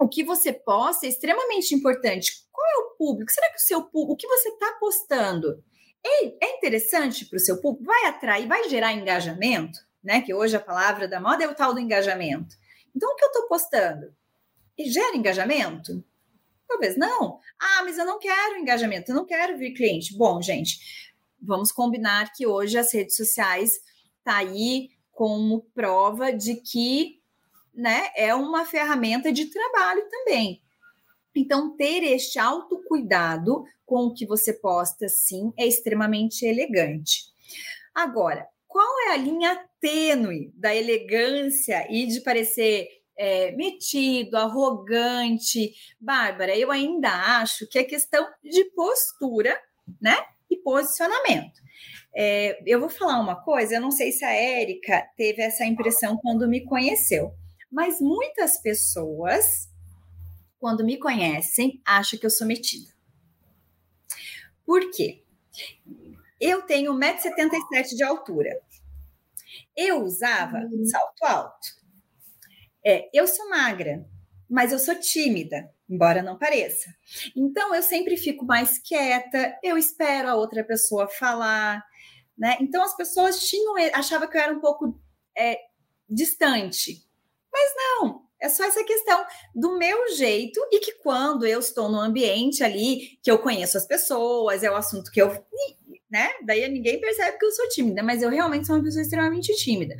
o 0.00 0.08
que 0.08 0.24
você 0.24 0.52
posta 0.52 1.06
é 1.06 1.08
extremamente 1.08 1.74
importante. 1.74 2.46
Qual 2.50 2.66
é 2.66 2.78
o 2.78 2.96
público? 2.96 3.30
Será 3.30 3.50
que 3.50 3.58
o 3.58 3.60
seu 3.60 3.82
público, 3.82 4.12
o 4.12 4.16
que 4.16 4.26
você 4.26 4.48
está 4.48 4.72
postando? 4.80 5.62
é, 6.04 6.46
é 6.46 6.56
interessante 6.56 7.26
para 7.26 7.36
o 7.36 7.40
seu 7.40 7.60
público, 7.60 7.84
vai 7.84 8.06
atrair, 8.06 8.46
vai 8.46 8.68
gerar 8.68 8.92
engajamento, 8.92 9.78
né? 10.02 10.20
Que 10.22 10.34
hoje 10.34 10.56
a 10.56 10.60
palavra 10.60 11.06
da 11.06 11.20
moda 11.20 11.44
é 11.44 11.48
o 11.48 11.54
tal 11.54 11.74
do 11.74 11.80
engajamento. 11.80 12.56
Então, 12.94 13.12
o 13.12 13.16
que 13.16 13.24
eu 13.24 13.28
estou 13.28 13.48
postando? 13.48 14.14
E 14.76 14.90
gera 14.90 15.16
engajamento? 15.16 16.04
Talvez 16.66 16.96
não. 16.96 17.38
Ah, 17.60 17.82
mas 17.84 17.98
eu 17.98 18.06
não 18.06 18.18
quero 18.18 18.58
engajamento, 18.58 19.10
eu 19.10 19.16
não 19.16 19.26
quero 19.26 19.58
vir 19.58 19.74
cliente. 19.74 20.16
Bom, 20.16 20.40
gente, 20.40 20.78
vamos 21.40 21.70
combinar 21.70 22.32
que 22.32 22.46
hoje 22.46 22.78
as 22.78 22.92
redes 22.92 23.16
sociais 23.16 23.80
tá 24.24 24.38
aí 24.38 24.90
como 25.12 25.62
prova 25.74 26.32
de 26.32 26.54
que 26.56 27.19
né, 27.80 28.10
é 28.14 28.34
uma 28.34 28.66
ferramenta 28.66 29.32
de 29.32 29.46
trabalho 29.46 30.06
também. 30.10 30.62
Então, 31.34 31.76
ter 31.76 32.02
este 32.02 32.38
autocuidado 32.38 33.64
com 33.86 34.06
o 34.06 34.14
que 34.14 34.26
você 34.26 34.52
posta, 34.52 35.08
sim, 35.08 35.52
é 35.56 35.66
extremamente 35.66 36.44
elegante. 36.44 37.24
Agora, 37.94 38.46
qual 38.68 39.00
é 39.08 39.14
a 39.14 39.16
linha 39.16 39.64
tênue 39.80 40.52
da 40.54 40.74
elegância 40.74 41.86
e 41.90 42.06
de 42.06 42.20
parecer 42.20 42.88
é, 43.16 43.52
metido, 43.52 44.36
arrogante? 44.36 45.74
Bárbara, 45.98 46.56
eu 46.56 46.70
ainda 46.70 47.10
acho 47.40 47.66
que 47.66 47.78
é 47.78 47.84
questão 47.84 48.28
de 48.42 48.64
postura, 48.72 49.58
né? 50.00 50.16
E 50.50 50.56
posicionamento. 50.56 51.60
É, 52.14 52.60
eu 52.66 52.80
vou 52.80 52.88
falar 52.88 53.20
uma 53.20 53.36
coisa, 53.42 53.74
eu 53.74 53.80
não 53.80 53.90
sei 53.90 54.12
se 54.12 54.24
a 54.24 54.32
Érica 54.32 55.06
teve 55.16 55.42
essa 55.42 55.64
impressão 55.64 56.16
quando 56.16 56.48
me 56.48 56.64
conheceu, 56.64 57.32
mas 57.70 58.00
muitas 58.00 58.60
pessoas 58.60 59.70
quando 60.60 60.84
me 60.84 60.98
conhecem, 60.98 61.80
acham 61.84 62.18
que 62.18 62.26
eu 62.26 62.30
sou 62.30 62.46
metida. 62.46 62.92
Por 64.64 64.90
quê? 64.90 65.24
Eu 66.38 66.62
tenho 66.62 66.92
1,77m 66.92 67.96
de 67.96 68.04
altura. 68.04 68.60
Eu 69.74 70.04
usava 70.04 70.58
uhum. 70.58 70.84
salto 70.84 71.24
alto. 71.24 71.80
É, 72.84 73.08
eu 73.12 73.26
sou 73.26 73.48
magra, 73.48 74.06
mas 74.48 74.70
eu 74.70 74.78
sou 74.78 74.94
tímida, 74.94 75.70
embora 75.88 76.22
não 76.22 76.38
pareça. 76.38 76.94
Então 77.34 77.74
eu 77.74 77.82
sempre 77.82 78.16
fico 78.16 78.44
mais 78.44 78.78
quieta, 78.78 79.58
eu 79.62 79.78
espero 79.78 80.28
a 80.28 80.34
outra 80.34 80.62
pessoa 80.62 81.08
falar, 81.08 81.82
né? 82.36 82.56
Então 82.60 82.82
as 82.82 82.94
pessoas 82.94 83.48
tinham 83.48 83.74
achavam 83.94 84.28
que 84.28 84.36
eu 84.36 84.42
era 84.42 84.52
um 84.52 84.60
pouco 84.60 85.00
é, 85.36 85.58
distante, 86.08 87.02
mas 87.52 87.72
não. 87.76 88.30
É 88.40 88.48
só 88.48 88.64
essa 88.64 88.82
questão 88.82 89.24
do 89.54 89.76
meu 89.76 90.08
jeito 90.14 90.58
e 90.72 90.80
que 90.80 90.92
quando 90.94 91.46
eu 91.46 91.60
estou 91.60 91.90
no 91.90 92.00
ambiente 92.00 92.64
ali, 92.64 93.18
que 93.22 93.30
eu 93.30 93.38
conheço 93.38 93.76
as 93.76 93.86
pessoas, 93.86 94.62
é 94.62 94.70
o 94.70 94.76
assunto 94.76 95.10
que 95.10 95.20
eu. 95.20 95.28
Né? 96.10 96.30
Daí 96.44 96.66
ninguém 96.68 97.00
percebe 97.00 97.38
que 97.38 97.44
eu 97.44 97.52
sou 97.52 97.68
tímida, 97.68 98.02
mas 98.02 98.22
eu 98.22 98.30
realmente 98.30 98.66
sou 98.66 98.76
uma 98.76 98.82
pessoa 98.82 99.02
extremamente 99.02 99.54
tímida. 99.56 99.94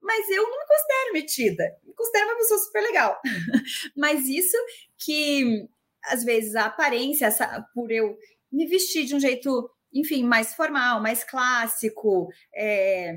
Mas 0.00 0.28
eu 0.28 0.42
não 0.42 0.58
me 0.58 0.66
considero 0.66 1.12
metida, 1.14 1.64
me 1.82 1.94
considero 1.94 2.26
uma 2.26 2.36
pessoa 2.36 2.60
super 2.60 2.82
legal. 2.82 3.18
mas 3.96 4.28
isso 4.28 4.56
que, 4.98 5.66
às 6.04 6.22
vezes, 6.22 6.54
a 6.54 6.66
aparência, 6.66 7.26
essa, 7.26 7.64
por 7.74 7.90
eu 7.90 8.14
me 8.52 8.66
vestir 8.66 9.06
de 9.06 9.14
um 9.14 9.20
jeito, 9.20 9.70
enfim, 9.92 10.22
mais 10.22 10.54
formal, 10.54 11.00
mais 11.00 11.24
clássico, 11.24 12.28
é, 12.54 13.16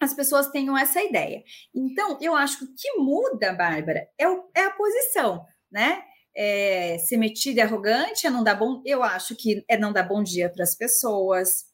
as 0.00 0.14
pessoas 0.14 0.48
tenham 0.50 0.76
essa 0.76 1.02
ideia. 1.02 1.42
Então, 1.74 2.18
eu 2.20 2.34
acho 2.34 2.58
que 2.58 2.64
o 2.64 2.74
que 2.74 2.98
muda, 2.98 3.52
Bárbara, 3.52 4.08
é, 4.18 4.28
o, 4.28 4.48
é 4.54 4.62
a 4.62 4.70
posição, 4.70 5.44
né? 5.70 6.02
É, 6.34 6.98
ser 6.98 7.16
metida 7.16 7.60
e 7.60 7.62
arrogante 7.62 8.26
é 8.26 8.30
não 8.30 8.44
dar 8.44 8.56
bom. 8.56 8.82
Eu 8.84 9.02
acho 9.02 9.34
que 9.34 9.64
é 9.68 9.78
não 9.78 9.92
dar 9.92 10.02
bom 10.02 10.22
dia 10.22 10.50
para 10.50 10.64
as 10.64 10.74
pessoas, 10.74 11.64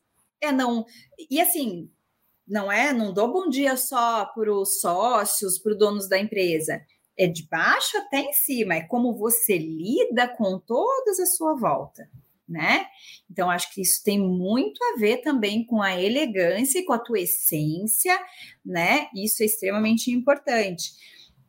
é 0.41 0.53
não. 0.53 0.85
E 1.29 1.41
assim, 1.41 1.91
não 2.47 2.71
é, 2.71 2.93
não 2.93 3.13
dou 3.13 3.33
bom 3.33 3.49
dia 3.49 3.77
só 3.77 4.27
para 4.27 4.53
os 4.53 4.81
sócios, 4.81 5.59
para 5.59 5.73
os 5.73 5.79
donos 5.79 6.09
da 6.09 6.19
empresa. 6.19 6.81
É 7.17 7.27
de 7.27 7.47
baixo 7.49 7.97
até 7.99 8.21
em 8.21 8.33
cima, 8.33 8.75
é 8.75 8.83
como 8.83 9.17
você 9.17 9.59
lida 9.59 10.29
com 10.29 10.59
todas 10.59 11.21
à 11.21 11.27
sua 11.27 11.55
volta. 11.55 12.09
Né? 12.53 12.87
Então, 13.31 13.51
acho 13.51 13.73
que 13.73 13.81
isso 13.81 14.03
tem 14.05 14.21
muito 14.21 14.79
a 14.85 14.99
ver 14.99 15.23
também 15.23 15.65
com 15.65 15.81
a 15.81 15.99
elegância 16.01 16.79
e 16.79 16.85
com 16.85 16.93
a 16.93 16.99
tua 16.99 17.19
essência, 17.19 18.17
né? 18.65 19.09
Isso 19.15 19.43
é 19.43 19.47
extremamente 19.47 20.11
importante. 20.11 20.93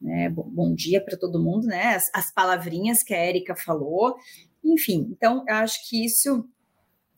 Né? 0.02 0.30
Bom, 0.30 0.50
bom 0.50 0.74
dia 0.74 1.04
para 1.04 1.18
todo 1.18 1.44
mundo, 1.44 1.68
né? 1.68 1.96
As, 1.96 2.10
as, 2.14 2.32
palavrinhas 2.32 3.04
que 3.04 3.14
a 3.14 3.18
Érica 3.18 3.56
falou, 3.56 4.16
enfim. 4.64 5.10
Então, 5.12 5.44
eu 5.48 5.56
acho 5.56 5.88
que 5.90 6.06
isso 6.06 6.48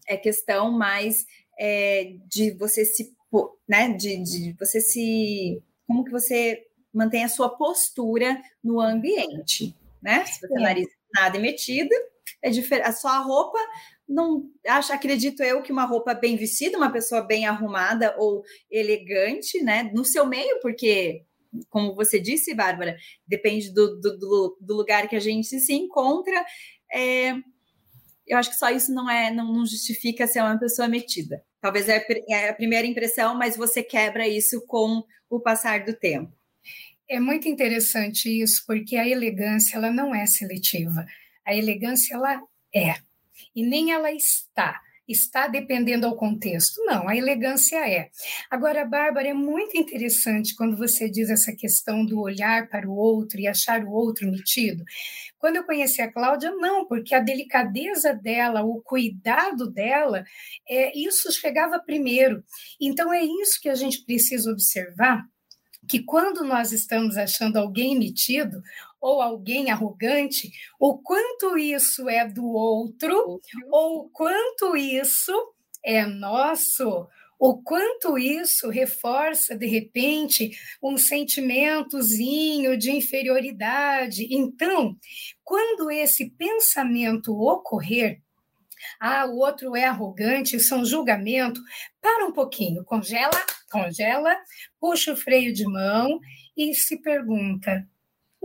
é 0.08 0.18
questão 0.18 0.72
mais 0.72 1.26
é, 1.60 2.16
de 2.28 2.52
você 2.52 2.84
se, 2.86 3.14
né? 3.70 3.94
De, 3.94 4.18
de 4.24 4.56
você 4.60 4.82
se, 4.82 5.62
como 5.88 6.04
que 6.04 6.12
você 6.12 6.66
mantém 6.92 7.24
a 7.24 7.30
sua 7.30 7.50
postura 7.50 8.42
no 8.64 8.80
ambiente, 8.80 9.76
né? 10.02 10.26
Se 10.26 10.40
você 10.40 10.60
é. 10.60 10.64
nariz 10.64 10.88
nada 11.14 11.40
metido, 11.40 11.94
é 12.46 12.50
diferente. 12.52 12.88
A 12.88 12.92
sua 12.92 13.18
roupa 13.20 13.58
não 14.08 14.48
acho, 14.68 14.94
acredito 14.94 15.42
eu 15.42 15.64
que 15.64 15.72
uma 15.72 15.84
roupa 15.86 16.14
bem 16.14 16.38
vestida, 16.38 16.78
uma 16.78 16.92
pessoa 16.92 17.22
bem 17.22 17.48
arrumada 17.48 18.16
ou 18.20 18.44
elegante, 18.70 19.64
né, 19.64 19.90
no 19.94 20.06
seu 20.06 20.28
meio, 20.28 20.60
porque 20.62 21.24
como 21.70 21.96
você 21.96 22.20
disse, 22.20 22.54
Bárbara, 22.54 22.98
depende 23.26 23.74
do, 23.74 24.00
do, 24.00 24.58
do 24.60 24.76
lugar 24.76 25.08
que 25.08 25.16
a 25.16 25.20
gente 25.20 25.60
se 25.60 25.74
encontra. 25.74 26.46
É, 26.94 27.34
eu 28.28 28.38
acho 28.38 28.50
que 28.50 28.58
só 28.58 28.70
isso 28.70 28.94
não 28.94 29.10
é, 29.10 29.32
não, 29.32 29.52
não 29.52 29.66
justifica 29.66 30.28
ser 30.28 30.42
uma 30.42 30.60
pessoa 30.60 30.88
metida. 30.88 31.42
Talvez 31.62 31.88
é, 31.90 32.06
é 32.30 32.50
a 32.50 32.54
primeira 32.54 32.86
impressão, 32.86 33.36
mas 33.36 33.56
você 33.58 33.82
quebra 33.82 34.28
isso 34.28 34.66
com 34.68 35.02
o 35.30 35.40
passar 35.40 35.86
do 35.86 35.94
tempo. 35.94 36.32
É 37.10 37.20
muito 37.20 37.48
interessante 37.48 38.30
isso, 38.30 38.64
porque 38.68 38.98
a 38.98 39.08
elegância 39.08 39.78
ela 39.78 39.92
não 39.92 40.14
é 40.14 40.26
seletiva. 40.26 41.06
A 41.46 41.56
elegância 41.56 42.16
ela 42.16 42.42
é 42.74 42.96
e 43.56 43.64
nem 43.66 43.92
ela 43.92 44.12
está. 44.12 44.82
Está 45.08 45.48
dependendo 45.48 46.08
ao 46.08 46.16
contexto. 46.16 46.84
Não, 46.84 47.08
a 47.08 47.16
elegância 47.16 47.78
é. 47.88 48.10
Agora, 48.50 48.84
Bárbara, 48.84 49.28
é 49.28 49.34
muito 49.36 49.78
interessante 49.78 50.56
quando 50.56 50.76
você 50.76 51.08
diz 51.08 51.30
essa 51.30 51.56
questão 51.56 52.04
do 52.04 52.20
olhar 52.20 52.68
para 52.70 52.90
o 52.90 52.96
outro 52.96 53.40
e 53.40 53.48
achar 53.48 53.84
o 53.84 53.92
outro 53.92 54.30
metido. 54.32 54.84
Quando 55.38 55.58
eu 55.58 55.64
conheci 55.64 56.02
a 56.02 56.12
Cláudia, 56.12 56.50
não, 56.56 56.88
porque 56.88 57.14
a 57.14 57.20
delicadeza 57.20 58.16
dela, 58.16 58.64
o 58.64 58.82
cuidado 58.82 59.70
dela, 59.70 60.24
é, 60.68 60.98
isso 60.98 61.32
chegava 61.32 61.78
primeiro. 61.78 62.44
Então, 62.82 63.14
é 63.14 63.24
isso 63.24 63.62
que 63.62 63.70
a 63.70 63.76
gente 63.76 64.04
precisa 64.04 64.50
observar 64.52 65.24
que 65.88 66.04
quando 66.04 66.44
nós 66.44 66.72
estamos 66.72 67.16
achando 67.16 67.58
alguém 67.58 67.96
metido 67.96 68.60
ou 69.00 69.22
alguém 69.22 69.70
arrogante, 69.72 70.52
o 70.80 70.98
quanto 70.98 71.58
isso 71.58 72.10
é 72.10 72.28
do 72.28 72.46
outro, 72.46 73.16
outro. 73.16 73.60
ou 73.70 74.00
o 74.00 74.10
quanto 74.10 74.76
isso 74.76 75.32
é 75.84 76.06
nosso, 76.06 77.08
o 77.38 77.62
quanto 77.62 78.18
isso 78.18 78.70
reforça, 78.70 79.56
de 79.56 79.68
repente, 79.68 80.58
um 80.82 80.98
sentimentozinho 80.98 82.78
de 82.78 82.92
inferioridade. 82.92 84.28
Então, 84.32 84.96
quando 85.44 85.92
esse 85.92 86.30
pensamento 86.32 87.38
ocorrer, 87.38 88.22
ah, 89.00 89.26
o 89.26 89.38
outro 89.38 89.76
é 89.76 89.86
arrogante, 89.86 90.56
isso 90.56 90.74
é 90.74 90.78
um 90.78 90.86
julgamento. 90.86 91.62
Para 92.02 92.26
um 92.26 92.32
pouquinho, 92.32 92.84
congela, 92.84 93.46
congela, 93.72 94.36
puxa 94.80 95.14
o 95.14 95.18
freio 95.18 95.54
de 95.54 95.66
mão 95.66 96.20
e 96.56 96.74
se 96.74 96.98
pergunta: 97.02 97.88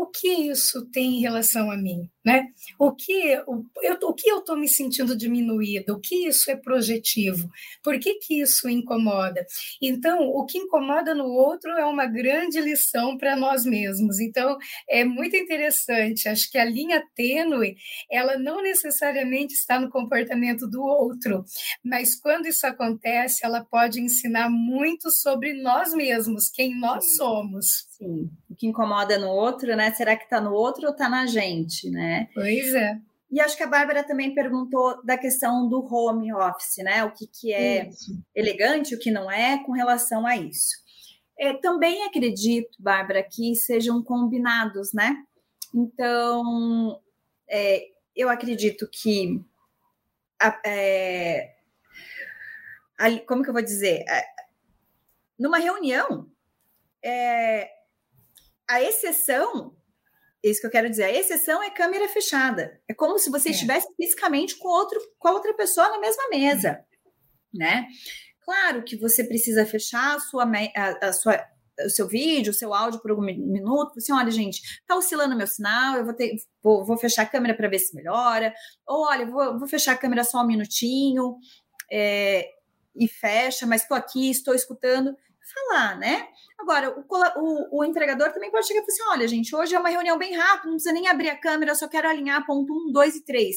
o 0.01 0.07
que 0.07 0.29
isso 0.29 0.87
tem 0.87 1.19
em 1.19 1.21
relação 1.21 1.71
a 1.71 1.77
mim? 1.77 2.09
Né? 2.25 2.49
O 2.79 2.93
que 2.95 3.37
o, 3.47 3.65
eu, 3.83 3.99
o 4.03 4.15
que 4.15 4.31
eu 4.31 4.39
estou 4.39 4.57
me 4.57 4.69
sentindo 4.69 5.17
diminuído? 5.17 5.95
O 5.95 6.01
que 6.01 6.27
isso 6.27 6.51
é 6.51 6.57
projetivo? 6.57 7.51
Por 7.83 7.99
que, 7.99 8.15
que 8.15 8.41
isso 8.41 8.69
incomoda? 8.69 9.45
Então, 9.81 10.21
o 10.29 10.47
que 10.47 10.59
incomoda 10.59 11.15
no 11.15 11.27
outro 11.27 11.71
é 11.73 11.85
uma 11.85 12.07
grande 12.07 12.61
lição 12.61 13.19
para 13.19 13.37
nós 13.37 13.65
mesmos. 13.65 14.21
Então, 14.21 14.57
é 14.89 15.05
muito 15.05 15.37
interessante. 15.37 16.29
Acho 16.29 16.51
que 16.51 16.59
a 16.59 16.65
linha 16.65 17.03
tênue, 17.15 17.77
ela 18.11 18.39
não 18.39 18.63
necessariamente 18.63 19.53
está 19.53 19.79
no 19.79 19.91
comportamento 19.91 20.67
do 20.67 20.83
outro, 20.83 21.45
mas 21.85 22.19
quando 22.19 22.47
isso 22.47 22.67
acontece, 22.67 23.45
ela 23.45 23.65
pode 23.65 24.01
ensinar 24.01 24.49
muito 24.49 25.11
sobre 25.11 25.53
nós 25.55 25.93
mesmos, 25.93 26.51
quem 26.51 26.79
nós 26.79 27.17
somos. 27.17 27.87
Sim. 27.91 28.31
Que 28.61 28.67
incomoda 28.67 29.19
no 29.19 29.31
outro, 29.31 29.75
né? 29.75 29.91
Será 29.95 30.15
que 30.15 30.25
está 30.25 30.39
no 30.39 30.53
outro 30.53 30.85
ou 30.85 30.93
está 30.93 31.09
na 31.09 31.25
gente, 31.25 31.89
né? 31.89 32.21
né? 32.21 32.29
Pois 32.35 32.75
é. 32.75 33.01
E 33.31 33.41
acho 33.41 33.57
que 33.57 33.63
a 33.63 33.67
Bárbara 33.67 34.03
também 34.03 34.35
perguntou 34.35 35.03
da 35.03 35.17
questão 35.17 35.67
do 35.67 35.83
home 35.83 36.31
office, 36.35 36.79
né? 36.79 37.05
O 37.05 37.13
que, 37.13 37.27
que 37.27 37.55
é 37.55 37.89
isso. 37.89 38.13
elegante, 38.35 38.95
o 38.95 38.99
que 38.99 39.11
não 39.11 39.31
é, 39.31 39.63
com 39.65 39.73
relação 39.73 40.27
a 40.27 40.37
isso. 40.37 40.75
É, 41.39 41.55
também 41.55 42.05
acredito, 42.05 42.77
Bárbara, 42.79 43.23
que 43.23 43.55
sejam 43.55 44.03
combinados, 44.03 44.93
né? 44.93 45.17
Então, 45.75 47.01
é, 47.49 47.87
eu 48.15 48.29
acredito 48.29 48.87
que. 48.93 49.41
A, 50.39 50.61
é, 50.67 51.55
a, 52.99 53.19
como 53.21 53.43
que 53.43 53.49
eu 53.49 53.55
vou 53.55 53.63
dizer? 53.63 54.05
É, 54.07 54.25
numa 55.39 55.59
reunião, 55.59 56.29
é, 57.03 57.71
a 58.71 58.83
exceção 58.83 59.77
isso 60.43 60.61
que 60.61 60.67
eu 60.67 60.71
quero 60.71 60.89
dizer. 60.89 61.05
A 61.05 61.13
exceção 61.13 61.63
é 61.63 61.71
câmera 61.71 62.09
fechada. 62.09 62.81
É 62.89 62.95
como 62.95 63.19
se 63.19 63.31
você 63.31 63.51
é. 63.51 63.53
estivesse 63.53 63.87
fisicamente 63.95 64.57
com, 64.57 64.69
outro, 64.69 64.99
com 65.19 65.29
a 65.29 65.33
outra 65.33 65.55
pessoa 65.55 65.89
na 65.91 66.01
mesma 66.01 66.29
mesa, 66.31 66.83
né? 67.53 67.87
Claro 68.43 68.83
que 68.83 68.97
você 68.97 69.23
precisa 69.23 69.67
fechar 69.67 70.17
a 70.17 70.19
sua, 70.19 70.45
a, 70.45 71.09
a 71.09 71.13
sua, 71.13 71.45
o 71.85 71.91
seu 71.91 72.09
vídeo, 72.09 72.53
o 72.53 72.55
seu 72.55 72.73
áudio 72.73 73.01
por 73.01 73.11
algum 73.11 73.23
minuto. 73.23 73.99
Assim, 73.99 74.13
olha, 74.13 74.31
gente, 74.31 74.63
tá 74.87 74.97
oscilando 74.97 75.37
meu 75.37 75.47
sinal, 75.47 75.97
eu 75.97 76.05
vou, 76.05 76.15
ter, 76.15 76.35
vou, 76.63 76.87
vou 76.87 76.97
fechar 76.97 77.23
a 77.23 77.27
câmera 77.27 77.55
para 77.55 77.69
ver 77.69 77.79
se 77.79 77.95
melhora. 77.95 78.55
Ou, 78.87 79.07
olha, 79.07 79.27
vou, 79.27 79.59
vou 79.59 79.69
fechar 79.69 79.93
a 79.93 79.99
câmera 79.99 80.25
só 80.25 80.43
um 80.43 80.47
minutinho 80.47 81.37
é, 81.93 82.49
e 82.97 83.07
fecha, 83.07 83.67
mas 83.67 83.83
estou 83.83 83.97
aqui, 83.97 84.31
estou 84.31 84.55
escutando. 84.55 85.15
Falar, 85.53 85.99
né? 85.99 86.29
Agora, 86.59 86.91
o, 86.97 87.03
o, 87.03 87.79
o, 87.79 87.85
entregador 87.85 88.33
também 88.33 88.51
pode 88.51 88.67
chegar 88.67 88.81
e 88.81 88.85
falar 88.85 88.95
assim: 88.95 89.19
olha, 89.19 89.29
gente, 89.29 89.55
hoje 89.55 89.75
é 89.75 89.79
uma 89.79 89.89
reunião 89.89 90.17
bem 90.17 90.37
rápida, 90.37 90.69
não 90.69 90.75
precisa 90.75 90.93
nem 90.93 91.09
abrir 91.09 91.29
a 91.29 91.37
câmera, 91.37 91.73
eu 91.73 91.77
só 91.77 91.89
quero 91.89 92.09
alinhar 92.09 92.47
ponto 92.47 92.73
1, 92.89 92.93
2 92.93 93.17
e 93.17 93.25
3. 93.25 93.57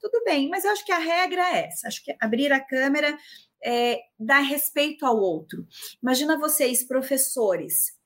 Tudo 0.00 0.22
bem, 0.24 0.48
mas 0.48 0.64
eu 0.64 0.70
acho 0.70 0.84
que 0.84 0.92
a 0.92 0.98
regra 0.98 1.42
é 1.42 1.66
essa. 1.66 1.88
Acho 1.88 2.02
que 2.04 2.14
abrir 2.20 2.52
a 2.52 2.60
câmera 2.60 3.16
é, 3.62 4.00
dá 4.18 4.38
respeito 4.38 5.04
ao 5.04 5.18
outro. 5.18 5.66
Imagina 6.02 6.38
vocês, 6.38 6.84
professores, 6.84 7.96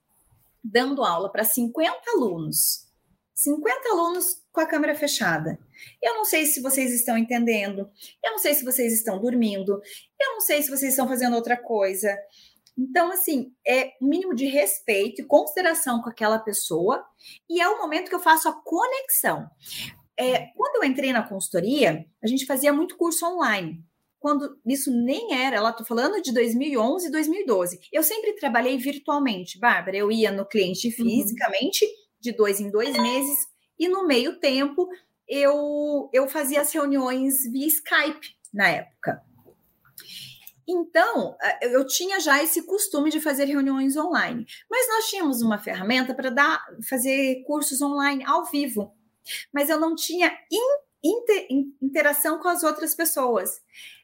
dando 0.63 1.03
aula 1.03 1.31
para 1.31 1.43
50 1.43 1.99
alunos. 2.15 2.89
50 3.33 3.89
alunos 3.89 4.41
com 4.51 4.61
a 4.61 4.65
câmera 4.65 4.95
fechada. 4.95 5.57
Eu 6.01 6.15
não 6.15 6.25
sei 6.25 6.45
se 6.45 6.61
vocês 6.61 6.93
estão 6.93 7.17
entendendo, 7.17 7.89
eu 8.23 8.31
não 8.31 8.37
sei 8.37 8.53
se 8.53 8.63
vocês 8.63 8.93
estão 8.93 9.19
dormindo, 9.19 9.81
eu 10.19 10.33
não 10.33 10.41
sei 10.41 10.61
se 10.61 10.69
vocês 10.69 10.91
estão 10.93 11.07
fazendo 11.07 11.35
outra 11.35 11.57
coisa. 11.57 12.15
Então, 12.77 13.11
assim, 13.11 13.53
é 13.65 13.93
o 14.01 14.05
mínimo 14.05 14.33
de 14.33 14.45
respeito 14.45 15.21
e 15.21 15.25
consideração 15.25 16.01
com 16.01 16.09
aquela 16.09 16.39
pessoa, 16.39 17.03
e 17.49 17.61
é 17.61 17.67
o 17.67 17.79
momento 17.79 18.09
que 18.09 18.15
eu 18.15 18.19
faço 18.19 18.47
a 18.49 18.53
conexão. 18.53 19.47
É, 20.17 20.47
quando 20.55 20.77
eu 20.77 20.89
entrei 20.89 21.11
na 21.11 21.27
consultoria, 21.27 22.05
a 22.23 22.27
gente 22.27 22.45
fazia 22.45 22.71
muito 22.71 22.97
curso 22.97 23.25
online. 23.25 23.83
Quando 24.19 24.55
isso 24.65 24.91
nem 24.91 25.33
era, 25.33 25.55
ela 25.55 25.73
tô 25.73 25.83
falando 25.83 26.21
de 26.21 26.31
2011 26.31 27.07
e 27.07 27.11
2012. 27.11 27.79
Eu 27.91 28.03
sempre 28.03 28.33
trabalhei 28.33 28.77
virtualmente, 28.77 29.59
Bárbara. 29.59 29.97
Eu 29.97 30.11
ia 30.11 30.31
no 30.31 30.45
cliente 30.45 30.87
uhum. 30.87 30.93
fisicamente, 30.93 31.83
uhum. 31.83 31.91
de 32.19 32.31
dois 32.31 32.59
em 32.59 32.69
dois 32.69 32.95
meses, 32.95 33.37
e 33.79 33.87
no 33.87 34.05
meio 34.05 34.39
tempo 34.39 34.87
eu, 35.27 36.09
eu 36.13 36.27
fazia 36.27 36.61
as 36.61 36.71
reuniões 36.71 37.49
via 37.51 37.65
Skype 37.65 38.35
na 38.53 38.67
época. 38.67 39.23
Então, 40.67 41.35
eu 41.61 41.85
tinha 41.85 42.19
já 42.19 42.41
esse 42.41 42.65
costume 42.65 43.09
de 43.09 43.19
fazer 43.19 43.45
reuniões 43.45 43.97
online, 43.97 44.45
mas 44.69 44.87
nós 44.87 45.09
tínhamos 45.09 45.41
uma 45.41 45.57
ferramenta 45.57 46.13
para 46.13 46.29
dar, 46.29 46.63
fazer 46.87 47.43
cursos 47.45 47.81
online 47.81 48.23
ao 48.25 48.45
vivo, 48.45 48.93
mas 49.53 49.69
eu 49.69 49.79
não 49.79 49.95
tinha 49.95 50.31
inter, 51.03 51.47
interação 51.81 52.39
com 52.39 52.47
as 52.47 52.63
outras 52.63 52.95
pessoas. 52.95 53.61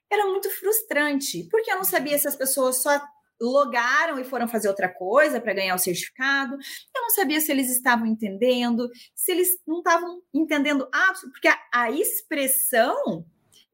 Era 0.09 0.25
muito 0.25 0.49
frustrante, 0.49 1.47
porque 1.51 1.71
eu 1.71 1.75
não 1.75 1.83
sabia 1.83 2.17
se 2.17 2.27
as 2.27 2.35
pessoas 2.35 2.81
só 2.81 2.99
logaram 3.39 4.19
e 4.19 4.23
foram 4.23 4.47
fazer 4.47 4.67
outra 4.67 4.89
coisa 4.89 5.39
para 5.39 5.53
ganhar 5.53 5.75
o 5.75 5.79
certificado. 5.79 6.55
Eu 6.95 7.01
não 7.01 7.09
sabia 7.11 7.39
se 7.39 7.51
eles 7.51 7.69
estavam 7.69 8.07
entendendo, 8.07 8.89
se 9.15 9.31
eles 9.31 9.49
não 9.65 9.79
estavam 9.79 10.21
entendendo 10.33 10.87
absolutamente, 10.91 11.31
porque 11.31 11.47
a, 11.47 11.59
a 11.71 11.91
expressão 11.91 13.25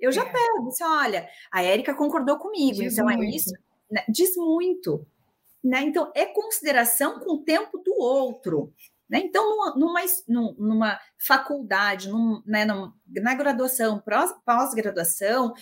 eu 0.04 0.12
já 0.12 0.24
é. 0.24 0.26
pego, 0.26 0.68
assim, 0.68 0.84
olha, 0.84 1.30
a 1.50 1.64
Érica 1.64 1.94
concordou 1.94 2.38
comigo, 2.38 2.82
diz 2.82 2.94
então 2.94 3.10
é 3.10 3.16
muito. 3.16 3.32
é 3.32 3.36
isso. 3.38 3.54
Né? 3.90 4.04
Diz 4.10 4.36
muito. 4.36 5.08
Né? 5.64 5.82
Então, 5.84 6.12
é 6.14 6.26
consideração 6.26 7.22
com 7.22 7.36
o 7.36 7.44
tempo 7.44 7.78
do 7.78 7.94
outro. 7.94 8.74
Né? 9.10 9.22
Então, 9.24 9.50
numa, 9.78 10.04
numa, 10.28 10.56
numa 10.58 11.00
faculdade, 11.18 12.10
num, 12.10 12.44
né, 12.46 12.66
na 12.66 13.34
graduação, 13.34 14.04
pós-graduação, 14.46 15.54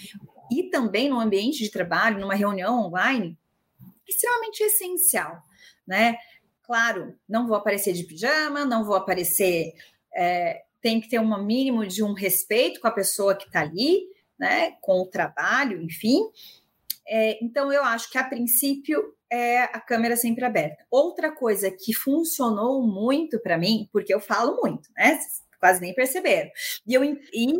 e 0.51 0.63
também 0.63 1.07
no 1.07 1.19
ambiente 1.19 1.59
de 1.59 1.69
trabalho, 1.69 2.19
numa 2.19 2.33
reunião 2.33 2.87
online, 2.87 3.37
extremamente 4.07 4.61
essencial, 4.63 5.41
né? 5.87 6.17
Claro, 6.63 7.15
não 7.29 7.47
vou 7.47 7.55
aparecer 7.55 7.93
de 7.93 8.03
pijama, 8.03 8.65
não 8.65 8.83
vou 8.83 8.95
aparecer. 8.95 9.73
É, 10.13 10.63
tem 10.81 10.99
que 10.99 11.07
ter 11.07 11.19
um 11.19 11.43
mínimo 11.43 11.85
de 11.85 12.03
um 12.03 12.13
respeito 12.13 12.81
com 12.81 12.87
a 12.87 12.91
pessoa 12.91 13.35
que 13.35 13.45
está 13.45 13.61
ali, 13.61 14.09
né? 14.41 14.71
Com 14.81 15.01
o 15.01 15.05
trabalho, 15.05 15.79
enfim. 15.83 16.19
É, 17.07 17.37
então, 17.43 17.71
eu 17.71 17.83
acho 17.83 18.09
que 18.09 18.17
a 18.17 18.23
princípio 18.23 19.15
é 19.31 19.63
a 19.63 19.79
câmera 19.79 20.17
sempre 20.17 20.43
aberta. 20.43 20.83
Outra 20.89 21.31
coisa 21.31 21.69
que 21.69 21.93
funcionou 21.93 22.81
muito 22.81 23.39
para 23.39 23.57
mim, 23.57 23.87
porque 23.93 24.13
eu 24.13 24.19
falo 24.19 24.59
muito, 24.61 24.89
né? 24.97 25.15
Vocês 25.15 25.43
quase 25.59 25.79
nem 25.79 25.93
perceberam. 25.93 26.49
E 26.87 26.93
eu 26.95 27.03
e 27.03 27.53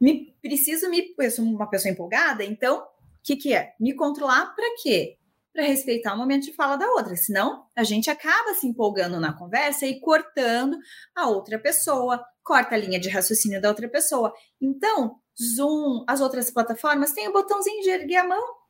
me 0.00 0.34
preciso 0.42 0.90
me, 0.90 1.14
eu 1.16 1.30
sou 1.30 1.44
uma 1.44 1.70
pessoa 1.70 1.92
empolgada, 1.92 2.44
então 2.44 2.80
o 2.80 2.86
que, 3.22 3.36
que 3.36 3.54
é? 3.54 3.74
Me 3.78 3.94
controlar 3.94 4.54
para 4.56 4.74
quê? 4.82 5.16
Para 5.52 5.62
respeitar 5.62 6.14
o 6.14 6.18
momento 6.18 6.46
de 6.46 6.52
fala 6.52 6.76
da 6.76 6.90
outra, 6.90 7.14
senão 7.14 7.64
a 7.76 7.84
gente 7.84 8.10
acaba 8.10 8.54
se 8.54 8.66
empolgando 8.66 9.20
na 9.20 9.32
conversa 9.32 9.86
e 9.86 10.00
cortando 10.00 10.76
a 11.14 11.28
outra 11.28 11.60
pessoa, 11.60 12.22
corta 12.42 12.74
a 12.74 12.78
linha 12.78 12.98
de 12.98 13.08
raciocínio 13.08 13.62
da 13.62 13.68
outra 13.68 13.88
pessoa. 13.88 14.34
Então, 14.60 15.20
Zoom, 15.40 16.04
as 16.08 16.20
outras 16.20 16.50
plataformas 16.50 17.12
têm 17.12 17.28
o 17.28 17.32
botãozinho 17.32 17.82
de 17.82 17.90
erguer 17.90 18.18
a 18.18 18.28
mão 18.28 18.64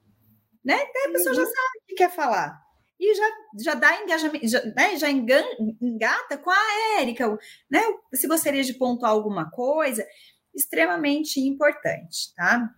né? 0.65 0.77
Daí 0.77 1.05
a 1.09 1.13
pessoa 1.13 1.35
uhum. 1.35 1.43
já 1.43 1.45
sabe 1.45 1.79
o 1.83 1.87
que 1.87 1.95
quer 1.95 2.11
falar. 2.11 2.65
E 2.99 3.15
já, 3.15 3.31
já 3.61 3.75
dá 3.75 4.03
engajamento, 4.03 4.49
já, 4.49 4.65
né? 4.65 4.97
já 4.97 5.11
engata 5.11 6.39
com 6.39 6.51
a 6.51 7.01
Érica, 7.01 7.29
né? 7.71 7.83
Se 8.15 8.27
gostaria 8.27 8.63
de 8.63 8.73
pontuar 8.75 9.13
alguma 9.13 9.51
coisa, 9.51 10.07
extremamente 10.55 11.41
importante, 11.41 12.33
tá? 12.35 12.71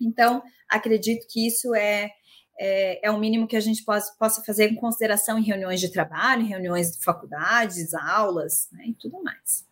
Então, 0.00 0.42
acredito 0.68 1.26
que 1.28 1.46
isso 1.46 1.74
é, 1.74 2.10
é, 2.58 3.06
é 3.06 3.10
o 3.10 3.18
mínimo 3.18 3.46
que 3.46 3.56
a 3.56 3.60
gente 3.60 3.84
possa, 3.84 4.12
possa 4.18 4.42
fazer 4.42 4.70
em 4.70 4.74
consideração 4.74 5.38
em 5.38 5.44
reuniões 5.44 5.80
de 5.80 5.92
trabalho, 5.92 6.42
em 6.42 6.48
reuniões 6.48 6.92
de 6.92 7.04
faculdades, 7.04 7.94
aulas, 7.94 8.68
né? 8.72 8.86
E 8.86 8.94
tudo 8.94 9.22
mais. 9.22 9.67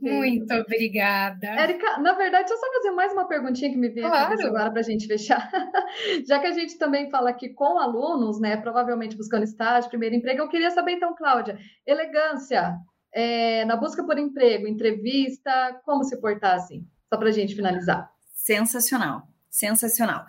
Muito 0.00 0.52
obrigada. 0.54 1.46
Érica, 1.46 1.98
na 1.98 2.12
verdade, 2.14 2.48
deixa 2.48 2.54
eu 2.54 2.58
só 2.58 2.72
fazer 2.74 2.90
mais 2.92 3.12
uma 3.12 3.26
perguntinha 3.26 3.70
que 3.70 3.76
me 3.76 3.88
veio 3.88 4.08
claro. 4.08 4.46
agora 4.46 4.70
para 4.70 4.80
a 4.80 4.84
gente 4.84 5.06
fechar. 5.06 5.50
Já 6.26 6.38
que 6.38 6.46
a 6.46 6.52
gente 6.52 6.78
também 6.78 7.10
fala 7.10 7.30
aqui 7.30 7.48
com 7.50 7.78
alunos, 7.78 8.40
né, 8.40 8.56
provavelmente 8.56 9.16
buscando 9.16 9.44
estágio, 9.44 9.90
primeiro 9.90 10.14
emprego, 10.14 10.42
eu 10.42 10.48
queria 10.48 10.70
saber 10.70 10.92
então, 10.92 11.14
Cláudia, 11.14 11.58
elegância 11.86 12.76
é, 13.12 13.64
na 13.64 13.76
busca 13.76 14.04
por 14.04 14.18
emprego, 14.18 14.66
entrevista, 14.66 15.80
como 15.84 16.04
se 16.04 16.20
portar 16.20 16.56
assim? 16.56 16.86
Só 17.08 17.18
para 17.18 17.28
a 17.28 17.32
gente 17.32 17.54
finalizar. 17.54 18.10
Sensacional. 18.34 19.22
Sensacional. 19.48 20.26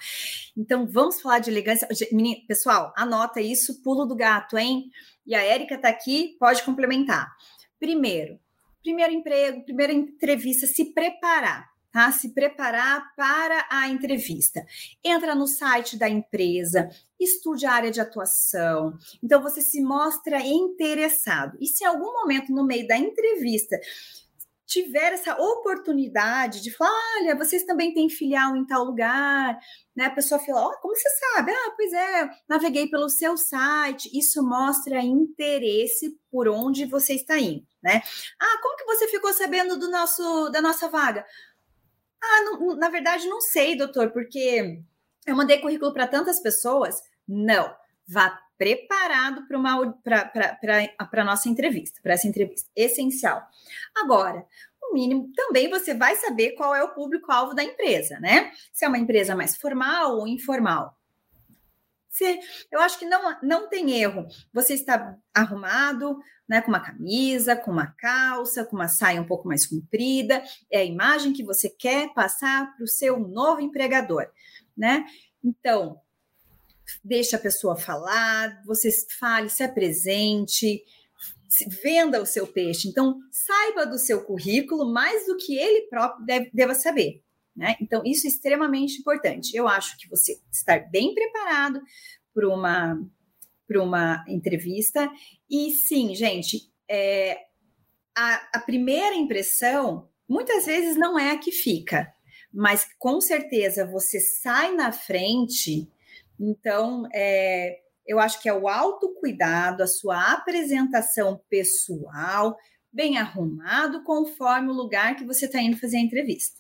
Então, 0.56 0.88
vamos 0.88 1.20
falar 1.20 1.40
de 1.40 1.50
elegância. 1.50 1.86
Menina, 2.14 2.40
pessoal, 2.48 2.94
anota 2.96 3.42
isso, 3.42 3.82
pulo 3.84 4.06
do 4.06 4.16
gato, 4.16 4.58
hein? 4.58 4.90
E 5.26 5.36
a 5.36 5.44
Érica 5.44 5.76
está 5.76 5.90
aqui, 5.90 6.38
pode 6.40 6.64
complementar. 6.64 7.30
Primeiro, 7.78 8.40
primeiro 8.88 9.12
emprego, 9.12 9.66
primeira 9.66 9.92
entrevista, 9.92 10.66
se 10.66 10.94
preparar. 10.94 11.70
Tá? 11.92 12.10
Se 12.12 12.34
preparar 12.34 13.14
para 13.16 13.68
a 13.70 13.90
entrevista. 13.90 14.66
Entra 15.04 15.36
no 15.36 15.48
site 15.48 15.98
da 15.98 16.08
empresa, 16.08 16.90
estude 17.20 17.66
a 17.66 17.72
área 17.72 17.92
de 17.92 18.00
atuação. 18.00 18.94
Então, 19.22 19.42
você 19.42 19.62
se 19.62 19.82
mostra 19.82 20.40
interessado. 20.40 21.58
E 21.60 21.66
se 21.66 21.84
em 21.84 21.88
algum 21.88 22.14
momento 22.14 22.54
no 22.54 22.66
meio 22.66 22.88
da 22.88 22.98
entrevista 22.98 23.78
tiver 24.68 25.14
essa 25.14 25.34
oportunidade 25.42 26.62
de 26.62 26.72
falar, 26.72 26.92
olha, 27.20 27.36
vocês 27.36 27.64
também 27.64 27.94
têm 27.94 28.10
filial 28.10 28.56
em 28.56 28.66
tal 28.66 28.84
lugar, 28.84 29.58
né? 29.96 30.06
A 30.06 30.12
pessoa 30.12 30.40
fala, 30.40 30.68
oh, 30.68 30.78
como 30.82 30.94
você 30.94 31.10
sabe? 31.10 31.52
Ah, 31.52 31.72
pois 31.76 31.94
é, 31.94 32.30
naveguei 32.50 32.90
pelo 32.90 33.10
seu 33.10 33.38
site. 33.38 34.10
Isso 34.14 34.44
mostra 34.44 35.02
interesse 35.02 36.20
por 36.30 36.50
onde 36.50 36.86
você 36.86 37.14
está 37.14 37.40
indo, 37.40 37.66
né? 37.82 38.02
Ah, 38.40 38.60
como 38.62 38.76
que 38.78 38.86
você 38.86 39.08
ficou 39.08 39.32
sabendo 39.32 39.80
do 39.80 39.90
nosso 39.90 40.50
da 40.50 40.62
nossa 40.62 40.90
vaga? 40.90 41.26
Ah, 42.22 42.42
não, 42.44 42.76
na 42.76 42.90
verdade 42.90 43.28
não 43.28 43.40
sei, 43.40 43.78
doutor, 43.78 44.12
porque 44.12 44.82
eu 45.26 45.36
mandei 45.36 45.60
currículo 45.60 45.94
para 45.94 46.08
tantas 46.08 46.42
pessoas. 46.42 47.02
Não, 47.26 47.74
vá 48.06 48.38
preparado 48.58 49.48
para 49.48 51.22
a 51.22 51.24
nossa 51.24 51.48
entrevista, 51.50 52.00
para 52.02 52.14
essa 52.14 52.28
entrevista. 52.28 52.70
Essencial. 52.76 53.42
Agora, 53.96 54.46
o 54.82 54.94
mínimo, 54.94 55.32
também 55.36 55.70
você 55.70 55.94
vai 55.94 56.16
saber 56.16 56.52
qual 56.52 56.76
é 56.76 56.84
o 56.84 56.94
público-alvo 56.94 57.54
da 57.54 57.64
empresa, 57.64 58.20
né? 58.20 58.52
Se 58.74 58.86
é 58.86 58.88
uma 58.88 58.98
empresa 58.98 59.36
mais 59.36 59.56
formal 59.56 60.18
ou 60.18 60.28
informal. 60.28 60.98
Se, 62.10 62.40
eu 62.72 62.80
acho 62.80 62.98
que 62.98 63.06
não, 63.06 63.38
não 63.44 63.70
tem 63.70 63.92
erro. 63.92 64.26
Você 64.52 64.74
está 64.74 65.16
arrumado, 65.34 66.18
né, 66.50 66.62
com 66.62 66.70
uma 66.70 66.80
camisa, 66.80 67.56
com 67.56 67.70
uma 67.70 67.88
calça, 67.88 68.66
com 68.66 68.76
uma 68.76 68.88
saia 68.88 69.22
um 69.22 69.28
pouco 69.28 69.48
mais 69.48 69.68
comprida, 69.68 70.42
é 70.72 70.80
a 70.80 70.84
imagem 70.84 71.34
que 71.34 71.44
você 71.44 71.70
quer 71.70 72.14
passar 72.14 72.76
para 72.76 72.84
o 72.84 72.88
seu 72.88 73.20
novo 73.20 73.62
empregador, 73.62 74.26
né? 74.76 75.06
Então, 75.44 76.02
deixa 77.04 77.38
a 77.38 77.40
pessoa 77.40 77.76
falar, 77.76 78.62
você 78.66 78.90
fale, 79.20 79.50
se 79.50 79.64
apresente, 79.64 80.84
venda 81.84 82.22
o 82.22 82.26
seu 82.26 82.48
peixe. 82.48 82.88
Então, 82.88 83.20
saiba 83.32 83.86
do 83.86 83.98
seu 83.98 84.24
currículo 84.24 84.92
mais 84.92 85.26
do 85.26 85.38
que 85.38 85.58
ele 85.58 85.88
próprio 85.88 86.26
deve, 86.26 86.50
deva 86.54 86.76
saber. 86.76 87.22
Né? 87.56 87.76
Então, 87.82 88.04
isso 88.06 88.28
é 88.28 88.30
extremamente 88.30 89.00
importante. 89.00 89.56
Eu 89.56 89.68
acho 89.68 89.98
que 89.98 90.10
você 90.10 90.40
estar 90.52 90.90
bem 90.92 91.14
preparado 91.14 91.82
para 92.34 92.48
uma, 92.48 93.02
uma 93.70 94.26
entrevista. 94.28 95.10
E 95.50 95.72
sim, 95.72 96.14
gente, 96.14 96.72
é, 96.90 97.40
a, 98.16 98.58
a 98.58 98.60
primeira 98.60 99.16
impressão 99.16 100.10
muitas 100.28 100.66
vezes 100.66 100.98
não 100.98 101.18
é 101.18 101.32
a 101.32 101.38
que 101.38 101.52
fica, 101.52 102.12
mas 102.54 102.88
com 103.00 103.20
certeza 103.22 103.86
você 103.86 104.20
sai 104.20 104.74
na 104.74 104.92
frente 104.92 105.90
então, 106.40 107.08
é, 107.14 107.80
eu 108.06 108.20
acho 108.20 108.42
que 108.42 108.48
é 108.48 108.54
o 108.54 108.68
autocuidado, 108.68 109.84
a 109.84 109.88
sua 109.88 110.34
apresentação 110.34 111.42
pessoal, 111.50 112.58
bem 112.92 113.18
arrumado, 113.18 114.04
conforme 114.04 114.70
o 114.70 114.76
lugar 114.76 115.16
que 115.16 115.26
você 115.26 115.46
está 115.46 115.62
indo 115.62 115.80
fazer 115.80 115.98
a 115.98 116.02
entrevista. 116.02 116.60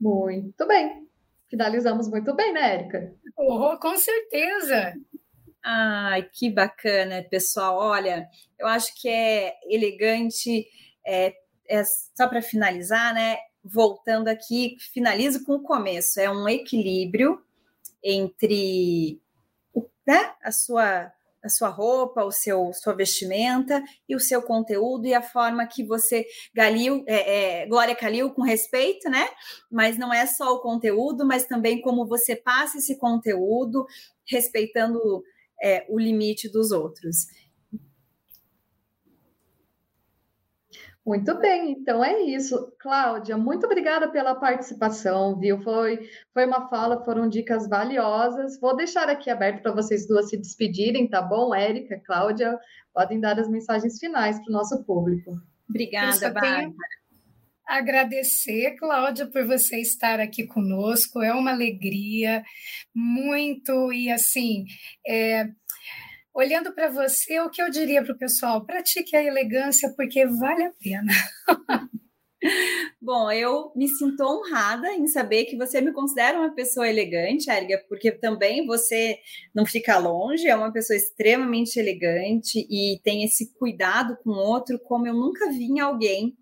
Muito 0.00 0.66
bem. 0.66 1.08
Finalizamos 1.48 2.08
muito 2.08 2.34
bem, 2.34 2.52
né, 2.52 2.74
Érica? 2.74 3.14
Oh, 3.36 3.76
com 3.78 3.96
certeza. 3.96 4.94
Ai, 5.64 6.28
que 6.32 6.50
bacana, 6.50 7.22
pessoal. 7.30 7.76
Olha, 7.76 8.28
eu 8.58 8.66
acho 8.66 8.92
que 9.00 9.08
é 9.08 9.54
elegante, 9.66 10.66
é, 11.06 11.34
é 11.68 11.84
só 11.84 12.26
para 12.26 12.42
finalizar, 12.42 13.14
né? 13.14 13.36
Voltando 13.64 14.28
aqui, 14.28 14.76
finalizo 14.92 15.44
com 15.44 15.54
o 15.54 15.62
começo. 15.62 16.20
É 16.20 16.30
um 16.30 16.48
equilíbrio 16.48 17.40
entre 18.02 19.20
né, 20.06 20.34
a 20.42 20.50
sua 20.50 21.12
a 21.44 21.48
sua 21.48 21.68
roupa, 21.68 22.24
o 22.24 22.30
seu 22.30 22.72
sua 22.72 22.94
vestimenta 22.94 23.82
e 24.08 24.14
o 24.14 24.20
seu 24.20 24.40
conteúdo 24.42 25.06
e 25.06 25.14
a 25.14 25.20
forma 25.20 25.66
que 25.66 25.82
você 25.82 26.24
Galil, 26.54 27.02
é, 27.04 27.62
é, 27.62 27.66
Glória 27.66 27.96
Calil 27.96 28.30
com 28.30 28.42
respeito, 28.42 29.10
né? 29.10 29.28
Mas 29.68 29.98
não 29.98 30.14
é 30.14 30.24
só 30.24 30.54
o 30.54 30.60
conteúdo, 30.60 31.26
mas 31.26 31.44
também 31.44 31.80
como 31.80 32.06
você 32.06 32.36
passa 32.36 32.78
esse 32.78 32.96
conteúdo 32.96 33.84
respeitando 34.24 35.00
é, 35.60 35.84
o 35.88 35.98
limite 35.98 36.48
dos 36.48 36.70
outros. 36.70 37.26
Muito 41.04 41.36
bem, 41.40 41.72
então 41.72 42.04
é 42.04 42.20
isso. 42.22 42.72
Cláudia, 42.78 43.36
muito 43.36 43.66
obrigada 43.66 44.08
pela 44.08 44.36
participação, 44.36 45.36
viu? 45.36 45.60
Foi, 45.60 46.08
foi 46.32 46.46
uma 46.46 46.68
fala, 46.68 47.04
foram 47.04 47.28
dicas 47.28 47.68
valiosas. 47.68 48.58
Vou 48.60 48.76
deixar 48.76 49.08
aqui 49.08 49.28
aberto 49.28 49.62
para 49.62 49.72
vocês 49.72 50.06
duas 50.06 50.28
se 50.28 50.36
despedirem, 50.36 51.08
tá 51.08 51.20
bom? 51.20 51.52
Érica, 51.52 52.00
Cláudia, 52.06 52.56
podem 52.94 53.18
dar 53.18 53.38
as 53.40 53.48
mensagens 53.48 53.98
finais 53.98 54.38
para 54.38 54.48
o 54.48 54.52
nosso 54.52 54.84
público. 54.84 55.32
Obrigada, 55.68 56.30
Bárbara. 56.30 56.72
Agradecer, 57.66 58.76
Cláudia, 58.76 59.26
por 59.26 59.44
você 59.46 59.80
estar 59.80 60.20
aqui 60.20 60.46
conosco. 60.46 61.22
É 61.22 61.32
uma 61.32 61.52
alegria, 61.52 62.44
muito, 62.94 63.92
e 63.92 64.10
assim, 64.10 64.66
é, 65.06 65.48
olhando 66.34 66.72
para 66.72 66.88
você, 66.88 67.40
o 67.40 67.50
que 67.50 67.62
eu 67.62 67.70
diria 67.70 68.02
para 68.02 68.14
o 68.14 68.18
pessoal? 68.18 68.64
Pratique 68.64 69.16
a 69.16 69.22
elegância 69.22 69.92
porque 69.96 70.26
vale 70.26 70.64
a 70.64 70.72
pena. 70.72 71.12
Bom, 73.00 73.30
eu 73.30 73.72
me 73.76 73.88
sinto 73.88 74.22
honrada 74.24 74.92
em 74.92 75.06
saber 75.06 75.44
que 75.44 75.56
você 75.56 75.80
me 75.80 75.92
considera 75.92 76.38
uma 76.38 76.52
pessoa 76.52 76.88
elegante, 76.88 77.50
Erga, 77.50 77.84
porque 77.88 78.10
também 78.10 78.66
você 78.66 79.18
não 79.54 79.64
fica 79.64 79.98
longe, 79.98 80.48
é 80.48 80.56
uma 80.56 80.72
pessoa 80.72 80.96
extremamente 80.96 81.78
elegante 81.78 82.66
e 82.68 83.00
tem 83.04 83.24
esse 83.24 83.52
cuidado 83.54 84.16
com 84.24 84.30
o 84.30 84.38
outro, 84.38 84.78
como 84.80 85.06
eu 85.06 85.14
nunca 85.14 85.50
vi 85.50 85.64
em 85.64 85.80
alguém. 85.80 86.36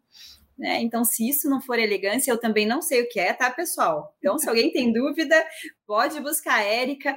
Né? 0.60 0.82
Então, 0.82 1.04
se 1.04 1.26
isso 1.26 1.48
não 1.48 1.60
for 1.60 1.78
elegância, 1.78 2.30
eu 2.30 2.38
também 2.38 2.66
não 2.66 2.82
sei 2.82 3.02
o 3.02 3.08
que 3.08 3.18
é, 3.18 3.32
tá, 3.32 3.50
pessoal? 3.50 4.14
Então, 4.18 4.38
se 4.38 4.46
alguém 4.46 4.70
tem 4.70 4.92
dúvida, 4.92 5.42
pode 5.86 6.20
buscar 6.20 6.56
a 6.56 6.62
Érica. 6.62 7.16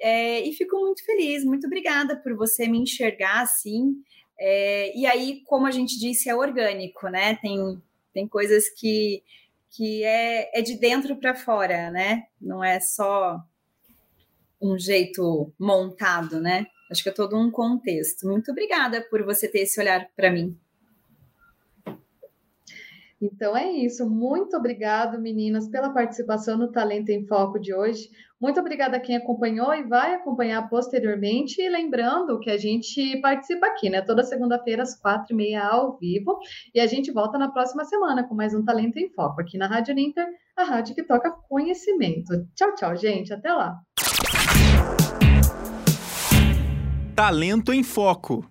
É, 0.00 0.40
e 0.40 0.52
fico 0.54 0.78
muito 0.80 1.04
feliz, 1.04 1.44
muito 1.44 1.66
obrigada 1.66 2.16
por 2.16 2.34
você 2.34 2.66
me 2.66 2.78
enxergar 2.78 3.42
assim. 3.42 3.94
É, 4.38 4.96
e 4.96 5.06
aí, 5.06 5.42
como 5.44 5.66
a 5.66 5.70
gente 5.70 5.98
disse, 5.98 6.30
é 6.30 6.34
orgânico, 6.34 7.08
né? 7.08 7.36
Tem 7.36 7.80
tem 8.12 8.26
coisas 8.26 8.68
que, 8.68 9.22
que 9.70 10.04
é, 10.04 10.58
é 10.58 10.62
de 10.62 10.76
dentro 10.76 11.16
para 11.16 11.34
fora, 11.34 11.90
né? 11.90 12.24
Não 12.40 12.62
é 12.62 12.80
só 12.80 13.38
um 14.60 14.78
jeito 14.78 15.52
montado, 15.58 16.40
né? 16.40 16.66
Acho 16.90 17.02
que 17.02 17.08
é 17.08 17.12
todo 17.12 17.36
um 17.38 17.50
contexto. 17.50 18.26
Muito 18.26 18.50
obrigada 18.50 19.00
por 19.00 19.24
você 19.24 19.48
ter 19.48 19.60
esse 19.60 19.80
olhar 19.80 20.08
para 20.16 20.30
mim. 20.30 20.58
Então 23.20 23.54
é 23.54 23.70
isso. 23.70 24.08
Muito 24.08 24.56
obrigado, 24.56 25.20
meninas, 25.20 25.68
pela 25.68 25.92
participação 25.92 26.56
no 26.56 26.72
Talento 26.72 27.10
em 27.10 27.26
Foco 27.26 27.58
de 27.60 27.74
hoje. 27.74 28.08
Muito 28.40 28.58
obrigada 28.58 28.96
a 28.96 29.00
quem 29.00 29.14
acompanhou 29.14 29.74
e 29.74 29.82
vai 29.82 30.14
acompanhar 30.14 30.66
posteriormente. 30.70 31.60
E 31.60 31.68
lembrando 31.68 32.40
que 32.40 32.48
a 32.48 32.56
gente 32.56 33.20
participa 33.20 33.66
aqui, 33.66 33.90
né? 33.90 34.00
Toda 34.00 34.22
segunda-feira, 34.22 34.82
às 34.82 34.98
quatro 34.98 35.34
e 35.34 35.36
meia, 35.36 35.62
ao 35.62 35.98
vivo. 35.98 36.38
E 36.74 36.80
a 36.80 36.86
gente 36.86 37.12
volta 37.12 37.36
na 37.36 37.50
próxima 37.50 37.84
semana 37.84 38.26
com 38.26 38.34
mais 38.34 38.54
um 38.54 38.64
Talento 38.64 38.98
em 38.98 39.10
Foco 39.10 39.42
aqui 39.42 39.58
na 39.58 39.66
Rádio 39.66 39.94
Ninter, 39.94 40.26
a 40.56 40.64
rádio 40.64 40.94
que 40.94 41.02
toca 41.02 41.30
conhecimento. 41.30 42.46
Tchau, 42.54 42.74
tchau, 42.74 42.96
gente. 42.96 43.34
Até 43.34 43.52
lá. 43.52 43.78
Talento 47.14 47.70
em 47.74 47.82
Foco. 47.82 48.48